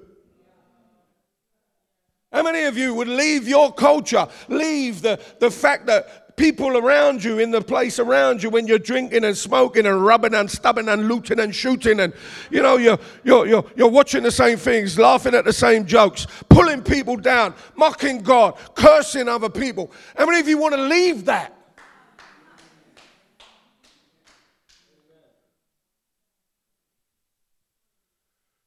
[2.32, 7.22] How many of you would leave your culture, leave the, the fact that people around
[7.22, 10.88] you in the place around you when you're drinking and smoking and rubbing and stubbing
[10.88, 12.12] and looting and shooting and
[12.50, 16.26] you know you're, you're, you're, you're watching the same things laughing at the same jokes
[16.48, 21.24] pulling people down mocking god cursing other people how many of you want to leave
[21.24, 21.56] that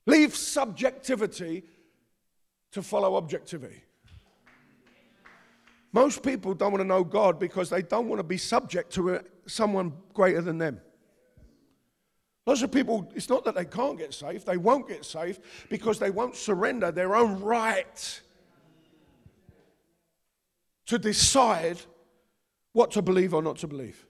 [0.07, 1.63] leave subjectivity
[2.71, 3.83] to follow objectivity
[5.97, 9.19] most people don't want to know God because they don't want to be subject to
[9.47, 10.79] someone greater than them.
[12.45, 15.97] Lots of people, it's not that they can't get saved, they won't get saved because
[15.97, 18.21] they won't surrender their own right
[20.85, 21.79] to decide
[22.73, 24.05] what to believe or not to believe.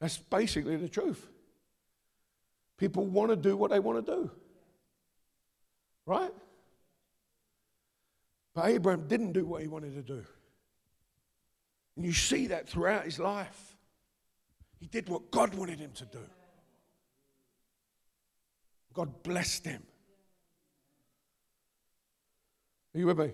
[0.00, 1.28] That's basically the truth.
[2.80, 4.30] People want to do what they want to do.
[6.06, 6.32] Right?
[8.54, 10.24] But Abraham didn't do what he wanted to do.
[11.94, 13.76] And you see that throughout his life.
[14.78, 16.24] He did what God wanted him to do.
[18.94, 19.82] God blessed him.
[22.94, 23.30] Are you with me?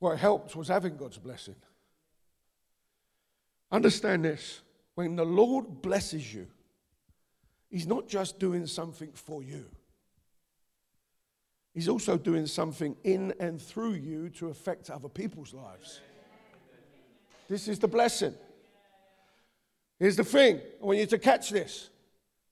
[0.00, 1.54] What helped was having God's blessing.
[3.70, 4.60] Understand this
[4.94, 6.46] when the Lord blesses you,
[7.68, 9.64] He's not just doing something for you.
[11.72, 16.00] He's also doing something in and through you to affect other people's lives.
[17.48, 18.32] This is the blessing.
[19.98, 21.90] Here's the thing I want you to catch this.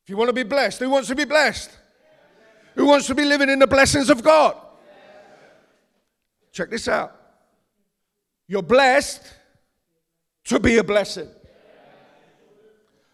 [0.02, 1.70] If you want to be blessed, who wants to be blessed?
[2.74, 4.57] Who wants to be living in the blessings of God?
[6.50, 7.14] Check this out.
[8.48, 9.22] You're blessed
[10.46, 11.28] to be a blessing.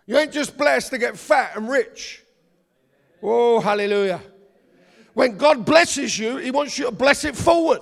[0.08, 2.22] You ain't just blessed to get fat and rich.
[3.22, 4.22] Oh, hallelujah.
[5.12, 7.80] When God blesses you, He wants you to bless it forward.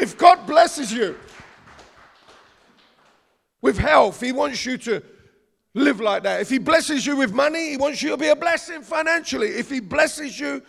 [0.00, 1.18] If God blesses you
[3.60, 5.02] with health, He wants you to
[5.74, 6.40] live like that.
[6.40, 9.48] If He blesses you with money, He wants you to be a blessing financially.
[9.48, 10.62] If He blesses you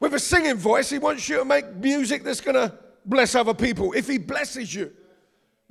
[0.00, 3.54] with a singing voice, He wants you to make music that's going to bless other
[3.54, 3.92] people.
[3.92, 4.92] If He blesses you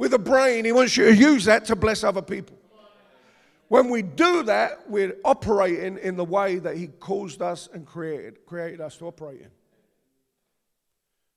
[0.02, 2.58] with a brain, He wants you to use that to bless other people.
[3.68, 8.44] When we do that, we're operating in the way that He caused us and created,
[8.48, 9.52] created us to operate in.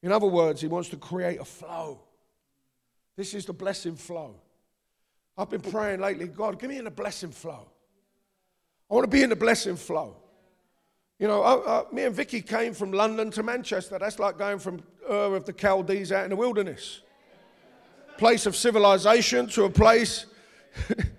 [0.03, 2.01] In other words, He wants to create a flow.
[3.19, 4.35] This is the blessing flow.
[5.37, 7.69] I've been praying lately, God, give me in the blessing flow.
[8.91, 10.17] I want to be in the blessing flow.
[11.19, 13.99] You know, me and Vicky came from London to Manchester.
[13.99, 17.03] That's like going from Ur of the Chaldees out in the wilderness.
[18.19, 20.27] Place of civilization to a place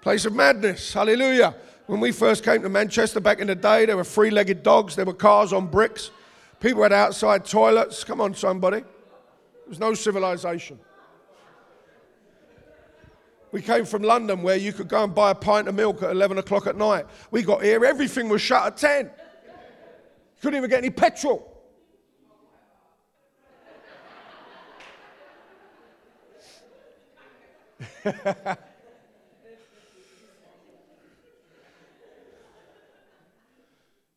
[0.00, 0.94] Place of madness.
[0.94, 1.54] Hallelujah.
[1.86, 4.96] When we first came to Manchester back in the day, there were three legged dogs,
[4.96, 6.10] there were cars on bricks,
[6.58, 8.04] people had outside toilets.
[8.04, 8.80] Come on, somebody.
[8.80, 10.78] There was no civilization.
[13.52, 16.12] We came from London where you could go and buy a pint of milk at
[16.12, 17.06] 11 o'clock at night.
[17.32, 19.06] We got here, everything was shut at 10.
[19.06, 19.12] You
[20.40, 21.49] couldn't even get any petrol.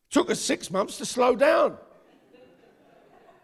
[0.10, 1.78] Took us six months to slow down.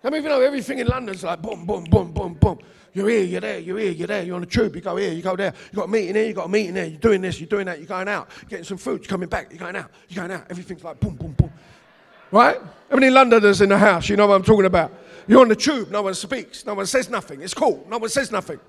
[0.03, 2.59] Many of you know everything in London's like boom, boom, boom, boom, boom.
[2.93, 5.11] You're here, you're there, you're here, you're there, you're on the tube, you go here,
[5.11, 7.21] you go there, you got a meeting here, you got a meeting there, you're doing
[7.21, 9.75] this, you're doing that, you're going out, getting some food, you're coming back, you're going
[9.75, 10.47] out, you're going out.
[10.49, 11.51] Everything's like boom, boom, boom.
[12.31, 12.57] Right?
[12.89, 14.09] How many Londoners in the house?
[14.09, 14.93] You know what I'm talking about.
[15.27, 17.41] You're on the tube, no one speaks, no one says nothing.
[17.41, 18.59] It's cool, no one says nothing.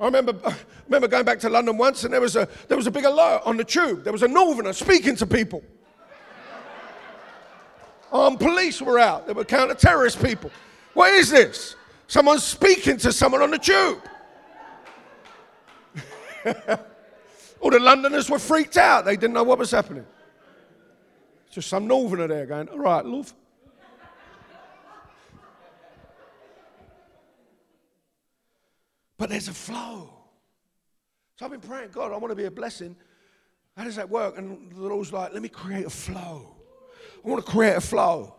[0.00, 2.86] I remember, I remember going back to London once and there was, a, there was
[2.86, 4.02] a big alert on the tube.
[4.02, 5.62] There was a northerner speaking to people.
[8.10, 9.26] Armed police were out.
[9.26, 10.50] They were counter terrorist people.
[10.94, 11.76] What is this?
[12.08, 14.02] Someone's speaking to someone on the tube.
[17.60, 19.04] All the Londoners were freaked out.
[19.04, 20.06] They didn't know what was happening.
[21.50, 23.32] Just some northerner there going, All right, love.
[29.20, 30.08] But there's a flow.
[31.36, 32.96] So I've been praying, God, I want to be a blessing.
[33.76, 34.38] How does that work?
[34.38, 36.56] And the Lord's like, Let me create a flow.
[37.22, 38.34] I want to create a flow.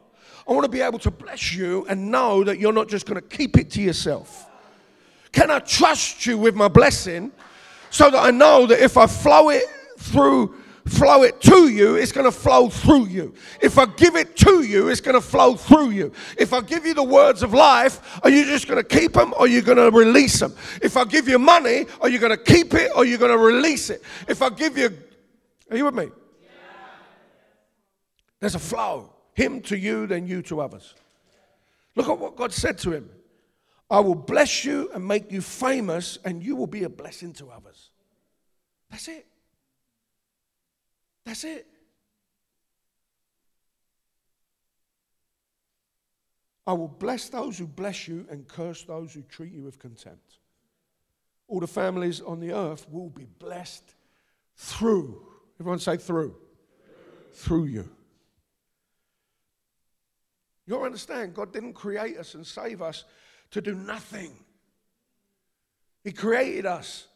[0.48, 3.22] I want to be able to bless you and know that you're not just going
[3.22, 4.50] to keep it to yourself.
[5.32, 7.32] Can I trust you with my blessing
[7.92, 9.66] so that I know that if I flow it
[10.00, 10.56] through,
[10.88, 13.34] flow it to you, it's going to flow through you.
[13.62, 16.12] If I give it to you, it's going to flow through you.
[16.38, 19.34] If I give you the words of life, are you just going to keep them
[19.34, 20.54] or are you going to release them?
[20.82, 23.32] If I give you money, are you going to keep it or are you going
[23.32, 24.04] to release it?
[24.28, 24.98] If I give you,
[25.70, 26.10] are you with me?
[28.40, 29.14] There's a flow.
[29.34, 30.96] Him to you, then you to others.
[31.96, 33.10] Look at what God said to him.
[33.90, 37.50] I will bless you and make you famous, and you will be a blessing to
[37.50, 37.90] others.
[38.90, 39.26] That's it.
[41.26, 41.68] That's it.
[46.66, 50.40] I will bless those who bless you and curse those who treat you with contempt.
[51.48, 53.96] All the families on the earth will be blessed
[54.56, 55.22] through.
[55.60, 56.36] Everyone say through.
[57.34, 57.90] Through, you.
[60.66, 63.04] You understand, God didn't create us and save us
[63.52, 64.34] to do nothing.
[66.04, 67.08] He created us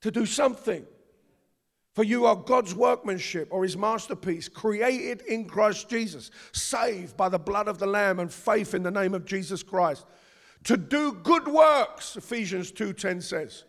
[0.00, 0.86] to do something.
[1.94, 7.38] For you are God's workmanship or his masterpiece, created in Christ Jesus, saved by the
[7.38, 10.06] blood of the Lamb and faith in the name of Jesus Christ.
[10.64, 13.64] To do good works, Ephesians 2:10 says,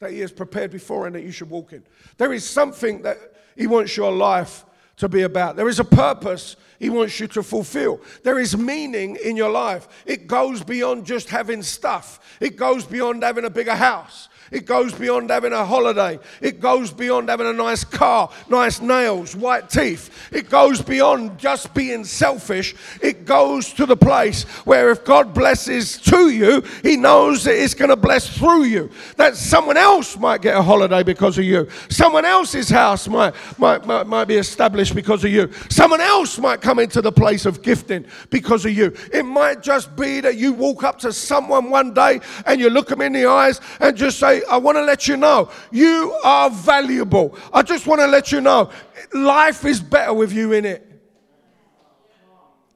[0.00, 1.84] that he has prepared before and that you should walk in.
[2.16, 3.18] There is something that
[3.56, 4.64] he wants your life
[4.96, 5.56] to be about.
[5.56, 8.00] There is a purpose he wants you to fulfill.
[8.24, 9.86] There is meaning in your life.
[10.04, 14.28] It goes beyond just having stuff, it goes beyond having a bigger house.
[14.50, 16.18] It goes beyond having a holiday.
[16.40, 20.10] It goes beyond having a nice car, nice nails, white teeth.
[20.32, 22.74] It goes beyond just being selfish.
[23.00, 27.74] It goes to the place where if God blesses to you, He knows that it's
[27.74, 28.90] going to bless through you.
[29.16, 31.68] That someone else might get a holiday because of you.
[31.88, 35.50] Someone else's house might, might, might, might be established because of you.
[35.68, 38.94] Someone else might come into the place of gifting because of you.
[39.12, 42.88] It might just be that you walk up to someone one day and you look
[42.88, 46.50] them in the eyes and just say, I want to let you know you are
[46.50, 47.36] valuable.
[47.52, 48.70] I just want to let you know
[49.12, 50.88] life is better with you in it.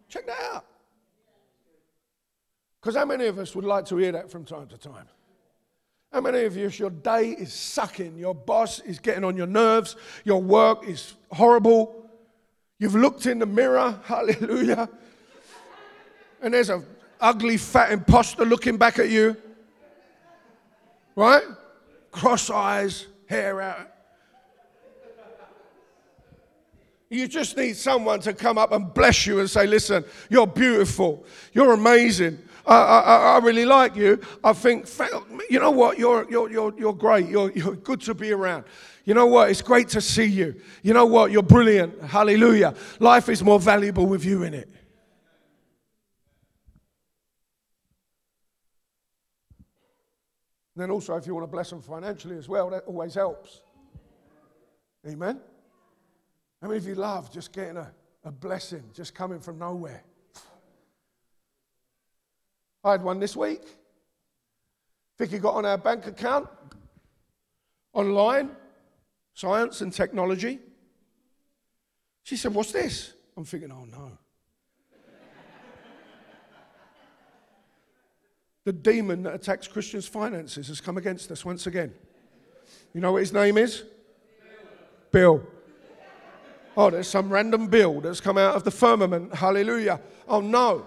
[0.08, 0.64] Check that out.
[2.80, 5.06] Because how many of us would like to hear that from time to time?
[6.12, 9.96] How many of you, your day is sucking, your boss is getting on your nerves,
[10.24, 12.08] your work is horrible,
[12.78, 14.88] you've looked in the mirror, hallelujah,
[16.40, 16.82] and there's a
[17.20, 19.36] ugly fat imposter looking back at you,
[21.16, 21.42] right?
[22.16, 23.92] cross eyes, hair out.
[27.08, 31.24] You just need someone to come up and bless you and say, Listen, you're beautiful.
[31.52, 32.38] You're amazing.
[32.66, 34.20] I, I, I really like you.
[34.42, 34.88] I think,
[35.48, 35.98] you know what?
[35.98, 37.28] You're, you're, you're, you're great.
[37.28, 38.64] You're, you're good to be around.
[39.04, 39.50] You know what?
[39.50, 40.56] It's great to see you.
[40.82, 41.30] You know what?
[41.30, 42.02] You're brilliant.
[42.02, 42.74] Hallelujah.
[42.98, 44.68] Life is more valuable with you in it.
[50.76, 53.62] And then also, if you want to bless them financially as well, that always helps.
[55.08, 55.40] Amen?
[56.62, 57.90] I mean, if you love just getting a,
[58.24, 60.04] a blessing just coming from nowhere?
[62.84, 63.62] I had one this week.
[65.18, 66.46] Vicky got on our bank account
[67.94, 68.50] online,
[69.32, 70.58] science and technology.
[72.22, 73.14] She said, What's this?
[73.34, 74.18] I'm thinking, Oh no.
[78.66, 81.94] The demon that attacks Christians' finances has come against us once again.
[82.92, 83.84] You know what his name is?
[85.12, 85.40] Bill.
[86.76, 89.32] Oh, there's some random Bill that's come out of the firmament.
[89.32, 90.00] Hallelujah.
[90.26, 90.84] Oh, no.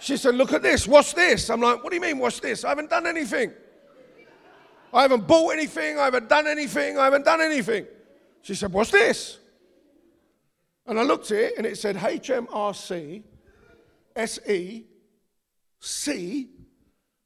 [0.00, 0.88] She said, Look at this.
[0.88, 1.48] What's this?
[1.48, 2.64] I'm like, What do you mean, what's this?
[2.64, 3.52] I haven't done anything.
[4.92, 5.96] I haven't bought anything.
[5.96, 6.98] I haven't done anything.
[6.98, 7.86] I haven't done anything.
[8.40, 9.38] She said, What's this?
[10.88, 13.22] And I looked at it and it said HMRC
[14.16, 14.86] SE
[15.84, 16.48] C,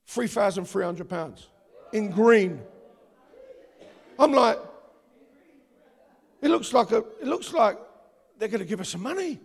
[0.09, 1.47] £3,300
[1.93, 2.63] in green.
[4.19, 4.59] I'm like,
[6.41, 7.77] it looks like a, it looks like
[8.39, 9.39] they're going to give us some money.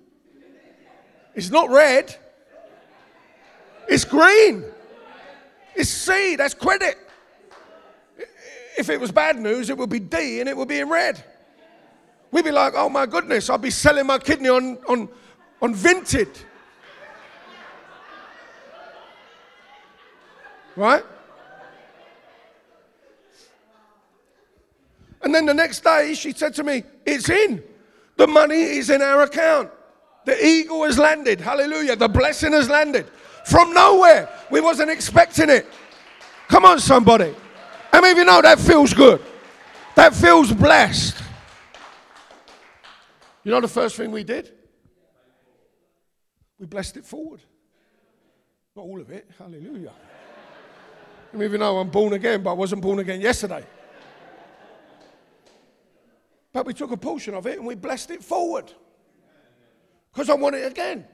[1.35, 2.15] It's not red.
[3.89, 4.63] It's green.
[5.75, 6.37] It's C.
[6.37, 6.95] That's credit.
[8.77, 11.21] If it was bad news, it would be D and it would be in red.
[12.31, 15.09] We'd be like, oh my goodness, I'd be selling my kidney on, on,
[15.61, 16.45] on Vinted.
[20.75, 21.03] Right?
[25.21, 27.63] And then the next day she said to me, It's in.
[28.17, 29.71] The money is in our account.
[30.25, 31.41] The eagle has landed.
[31.41, 31.95] Hallelujah.
[31.95, 33.07] The blessing has landed
[33.45, 34.29] from nowhere.
[34.51, 35.65] We wasn't expecting it.
[36.47, 37.33] Come on, somebody.
[37.91, 39.21] I mean, you know that feels good.
[39.95, 41.17] That feels blessed.
[43.43, 44.51] You know the first thing we did?
[46.59, 47.41] We blessed it forward.
[48.75, 49.27] Not all of it.
[49.37, 49.91] Hallelujah.
[51.33, 53.63] Even though I'm born again, but I wasn't born again yesterday.
[56.53, 58.71] But we took a portion of it and we blessed it forward.
[60.11, 61.05] Because I want it again.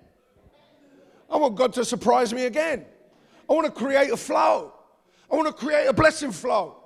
[1.30, 2.86] I want God to surprise me again.
[3.50, 4.74] I want to create a flow.
[5.32, 6.78] I want to create a blessing flow.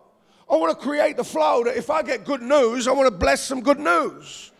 [0.49, 3.17] I want to create the flow that if I get good news, I want to
[3.17, 4.51] bless some good news.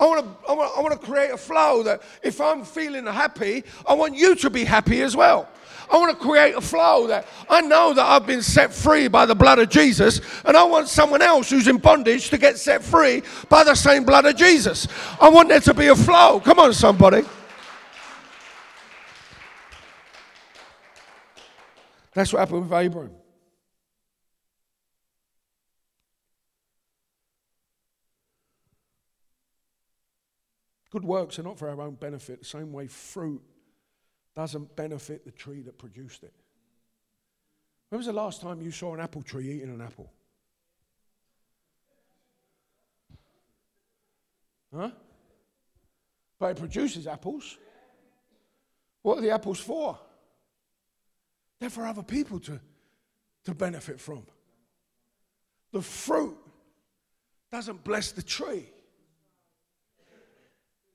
[0.00, 3.06] I want, to, I, want, I want to create a flow that if I'm feeling
[3.06, 5.48] happy, I want you to be happy as well.
[5.90, 9.26] I want to create a flow that I know that I've been set free by
[9.26, 12.82] the blood of Jesus, and I want someone else who's in bondage to get set
[12.82, 14.88] free by the same blood of Jesus.
[15.20, 16.40] I want there to be a flow.
[16.40, 17.22] Come on, somebody.
[22.14, 23.10] That's what happened with Abraham.
[30.90, 33.42] Good works are not for our own benefit, the same way fruit
[34.34, 36.32] doesn't benefit the tree that produced it.
[37.88, 40.10] When was the last time you saw an apple tree eating an apple?
[44.74, 44.90] Huh?
[46.38, 47.58] But it produces apples.
[49.02, 49.98] What are the apples for?
[51.60, 52.58] They're for other people to,
[53.44, 54.26] to benefit from.
[55.72, 56.36] The fruit
[57.52, 58.68] doesn't bless the tree.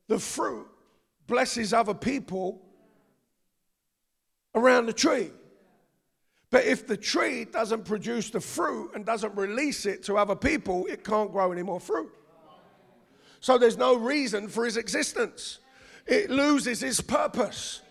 [0.08, 0.68] The fruit
[1.28, 2.62] blesses other people
[4.56, 5.32] around the tree.
[6.52, 10.88] But if the tree doesn't produce the fruit and doesn't release it to other people,
[10.88, 12.12] it can't grow any more fruit.
[13.40, 15.60] So there's no reason for his existence.
[16.08, 17.82] It loses its purpose.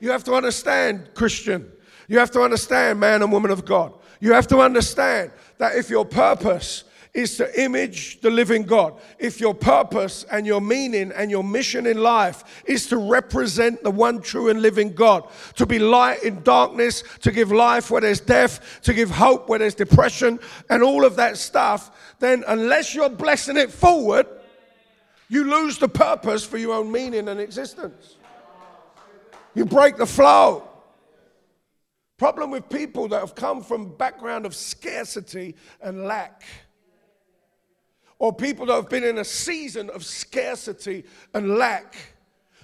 [0.00, 1.70] You have to understand, Christian.
[2.08, 3.94] You have to understand, man and woman of God.
[4.20, 6.84] You have to understand that if your purpose
[7.18, 8.94] is to image the living God.
[9.18, 13.90] If your purpose and your meaning and your mission in life is to represent the
[13.90, 18.20] one true and living God, to be light in darkness, to give life where there's
[18.20, 20.38] death, to give hope where there's depression,
[20.70, 24.26] and all of that stuff, then unless you're blessing it forward,
[25.28, 28.14] you lose the purpose for your own meaning and existence.
[29.56, 30.68] You break the flow.
[32.16, 36.44] Problem with people that have come from background of scarcity and lack
[38.18, 41.04] or people that have been in a season of scarcity
[41.34, 41.96] and lack.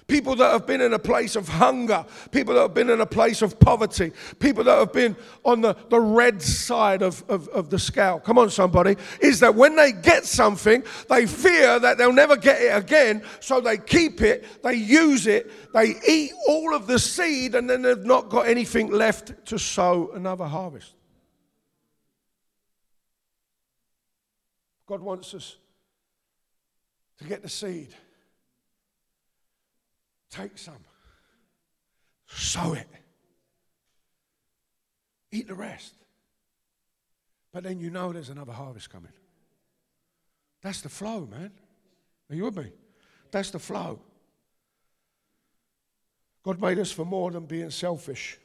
[0.07, 3.07] People that have been in a place of hunger, people that have been in a
[3.07, 7.71] place of poverty, people that have been on the, the red side of, of, of
[7.71, 8.19] the scale.
[8.19, 8.97] Come on, somebody.
[9.19, 13.59] Is that when they get something, they fear that they'll never get it again, so
[13.59, 18.05] they keep it, they use it, they eat all of the seed, and then they've
[18.05, 20.93] not got anything left to sow another harvest.
[24.87, 25.55] God wants us
[27.17, 27.93] to get the seed.
[30.29, 30.83] Take some,
[32.27, 32.87] sow it,
[35.31, 35.93] eat the rest.
[37.53, 39.13] But then you know there's another harvest coming.
[40.61, 41.51] That's the flow, man.
[42.29, 42.71] Are you with me?
[43.31, 44.01] That's the flow.
[46.43, 48.37] God made us for more than being selfish.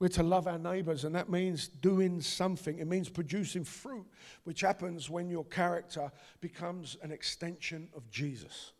[0.00, 2.78] We're to love our neighbors, and that means doing something.
[2.78, 4.06] It means producing fruit,
[4.44, 8.72] which happens when your character becomes an extension of Jesus.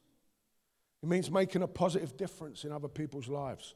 [1.03, 3.75] It means making a positive difference in other people's lives.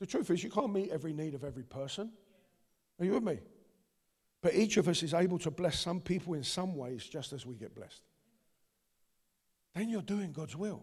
[0.00, 2.10] The truth is, you can't meet every need of every person.
[2.98, 3.38] Are you with me?
[4.42, 7.46] But each of us is able to bless some people in some ways just as
[7.46, 8.02] we get blessed.
[9.76, 10.82] Then you're doing God's will.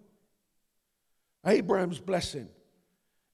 [1.45, 2.47] Abraham's blessing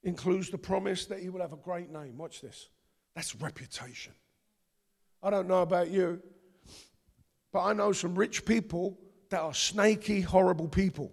[0.06, 2.16] includes the promise that he will have a great name.
[2.16, 2.68] Watch this.
[3.16, 4.12] That's reputation.
[5.20, 6.22] I don't know about you,
[7.52, 8.96] but I know some rich people
[9.30, 11.10] that are snaky, horrible people.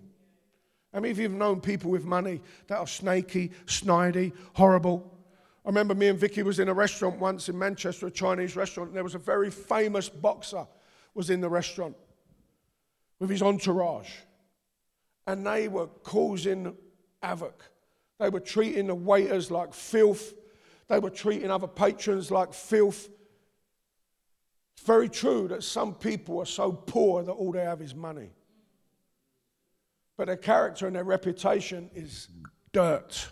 [0.93, 5.11] How many of you have known people with money that are snaky, snidey, horrible?
[5.65, 8.89] I remember me and Vicky was in a restaurant once in Manchester, a Chinese restaurant,
[8.89, 10.67] and there was a very famous boxer
[11.15, 11.95] was in the restaurant
[13.17, 14.11] with his entourage.
[15.25, 16.75] And they were causing
[17.23, 17.63] havoc.
[18.19, 20.33] They were treating the waiters like filth.
[20.87, 23.09] They were treating other patrons like filth.
[24.75, 28.29] It's very true that some people are so poor that all they have is money.
[30.15, 32.27] but their character and their reputation is
[32.71, 33.29] dirt.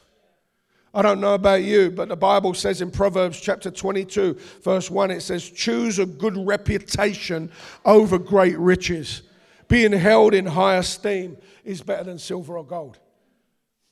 [0.94, 5.12] I don't know about you, but the Bible says in Proverbs chapter 22, verse 1,
[5.12, 7.50] it says, Choose a good reputation
[7.86, 9.22] over great riches.
[9.70, 13.00] Being held in high esteem is better than silver or gold.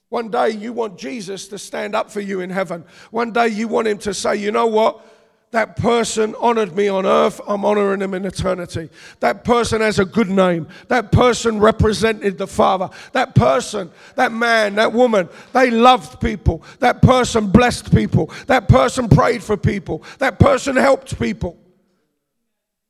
[0.10, 2.84] One day you want Jesus to stand up for you in heaven.
[3.12, 5.06] One day you want him to say, You know what?
[5.52, 8.90] That person honored me on earth, I'm honoring him in eternity.
[9.20, 10.68] That person has a good name.
[10.90, 12.90] That person represented the Father.
[13.14, 16.64] That person, that man, that woman, they loved people.
[16.80, 18.32] That person blessed people.
[18.46, 20.04] That person prayed for people.
[20.20, 21.58] That person helped people.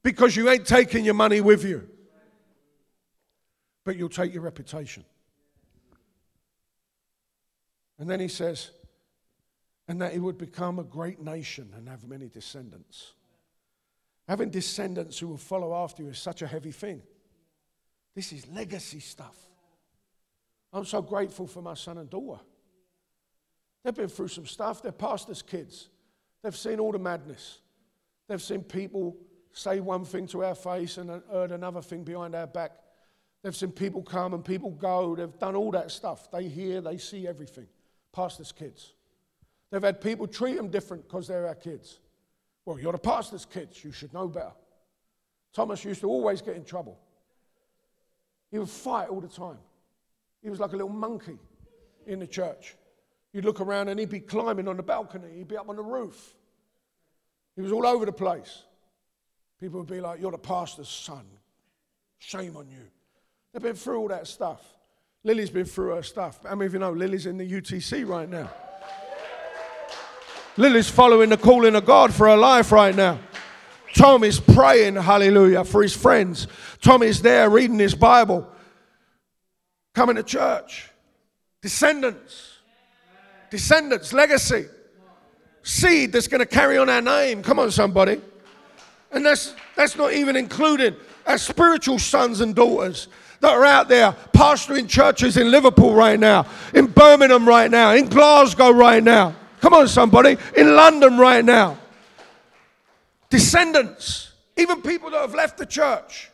[0.03, 1.87] Because you ain't taking your money with you,
[3.85, 5.05] but you'll take your reputation.
[7.99, 8.71] And then he says,
[9.87, 13.13] and that he would become a great nation and have many descendants.
[14.27, 17.01] Having descendants who will follow after you is such a heavy thing.
[18.15, 19.35] This is legacy stuff.
[20.71, 22.39] I'm so grateful for my son and daughter.
[23.83, 24.83] They've been through some stuff.
[24.83, 25.89] They're pastors' kids.
[26.43, 27.59] They've seen all the madness.
[28.27, 29.17] They've seen people
[29.51, 32.71] say one thing to our face and heard another thing behind our back.
[33.41, 35.15] They've seen people come and people go.
[35.15, 36.29] They've done all that stuff.
[36.29, 37.67] They hear, they see everything.
[38.11, 38.93] Pastors' kids.
[39.71, 41.99] They've had people treat them different because they're our kids.
[42.65, 43.83] Well, you're the pastor's kids.
[43.83, 44.51] You should know better.
[45.53, 46.99] Thomas used to always get in trouble.
[48.51, 49.57] He would fight all the time.
[50.41, 51.37] He was like a little monkey
[52.07, 52.75] in the church.
[53.33, 55.83] You'd look around and he'd be climbing on the balcony, he'd be up on the
[55.83, 56.35] roof.
[57.55, 58.63] He was all over the place.
[59.59, 61.25] People would be like, You're the pastor's son.
[62.17, 62.87] Shame on you.
[63.51, 64.61] They've been through all that stuff.
[65.23, 66.39] Lily's been through her stuff.
[66.43, 68.49] How many of you know Lily's in the UTC right now?
[70.55, 73.19] Lily's following the calling of God for her life right now.
[73.95, 76.47] Tom is praying, hallelujah, for his friends.
[76.81, 78.47] Tom is there reading his Bible,
[79.93, 80.89] coming to church.
[81.61, 82.59] Descendants,
[83.49, 84.67] descendants, legacy,
[85.63, 87.43] seed that's going to carry on our name.
[87.43, 88.21] Come on, somebody.
[89.11, 90.95] And that's, that's not even including
[91.25, 93.09] our spiritual sons and daughters
[93.41, 98.07] that are out there pastoring churches in Liverpool right now, in Birmingham right now, in
[98.07, 99.35] Glasgow right now.
[99.61, 100.37] Come on, somebody.
[100.55, 101.77] In London right now.
[103.29, 106.31] Descendants, even people that have left the church,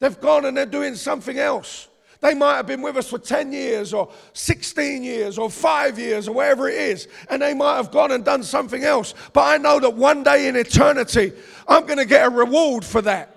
[0.00, 1.88] they've gone and they're doing something else.
[2.20, 6.28] They might have been with us for 10 years or 16 years or five years
[6.28, 9.12] or wherever it is, and they might have gone and done something else.
[9.32, 11.32] But I know that one day in eternity,
[11.66, 13.31] I'm going to get a reward for that.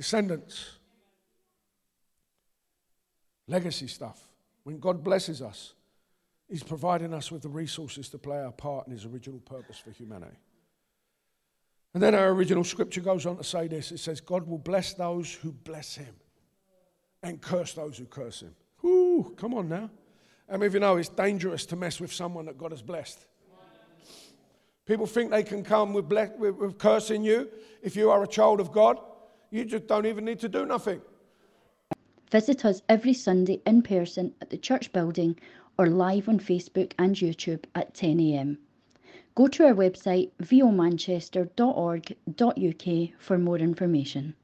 [0.00, 0.78] Descendants,
[3.46, 4.18] legacy stuff.
[4.62, 5.74] When God blesses us,
[6.48, 9.90] He's providing us with the resources to play our part in His original purpose for
[9.90, 10.38] humanity.
[11.92, 14.94] And then our original scripture goes on to say this it says, God will bless
[14.94, 16.14] those who bless Him
[17.22, 18.54] and curse those who curse Him.
[18.80, 19.90] Whoo, come on now.
[20.48, 23.26] I mean, if you know, it's dangerous to mess with someone that God has blessed.
[24.86, 27.50] People think they can come with, bless, with, with cursing you.
[27.82, 28.98] If you are a child of God,
[29.50, 31.00] you just don't even need to do nothing.
[32.30, 35.38] Visit us every Sunday in person at the church building
[35.76, 38.58] or live on Facebook and YouTube at 10am.
[39.34, 44.34] Go to our website vomanchester.org.uk for more information.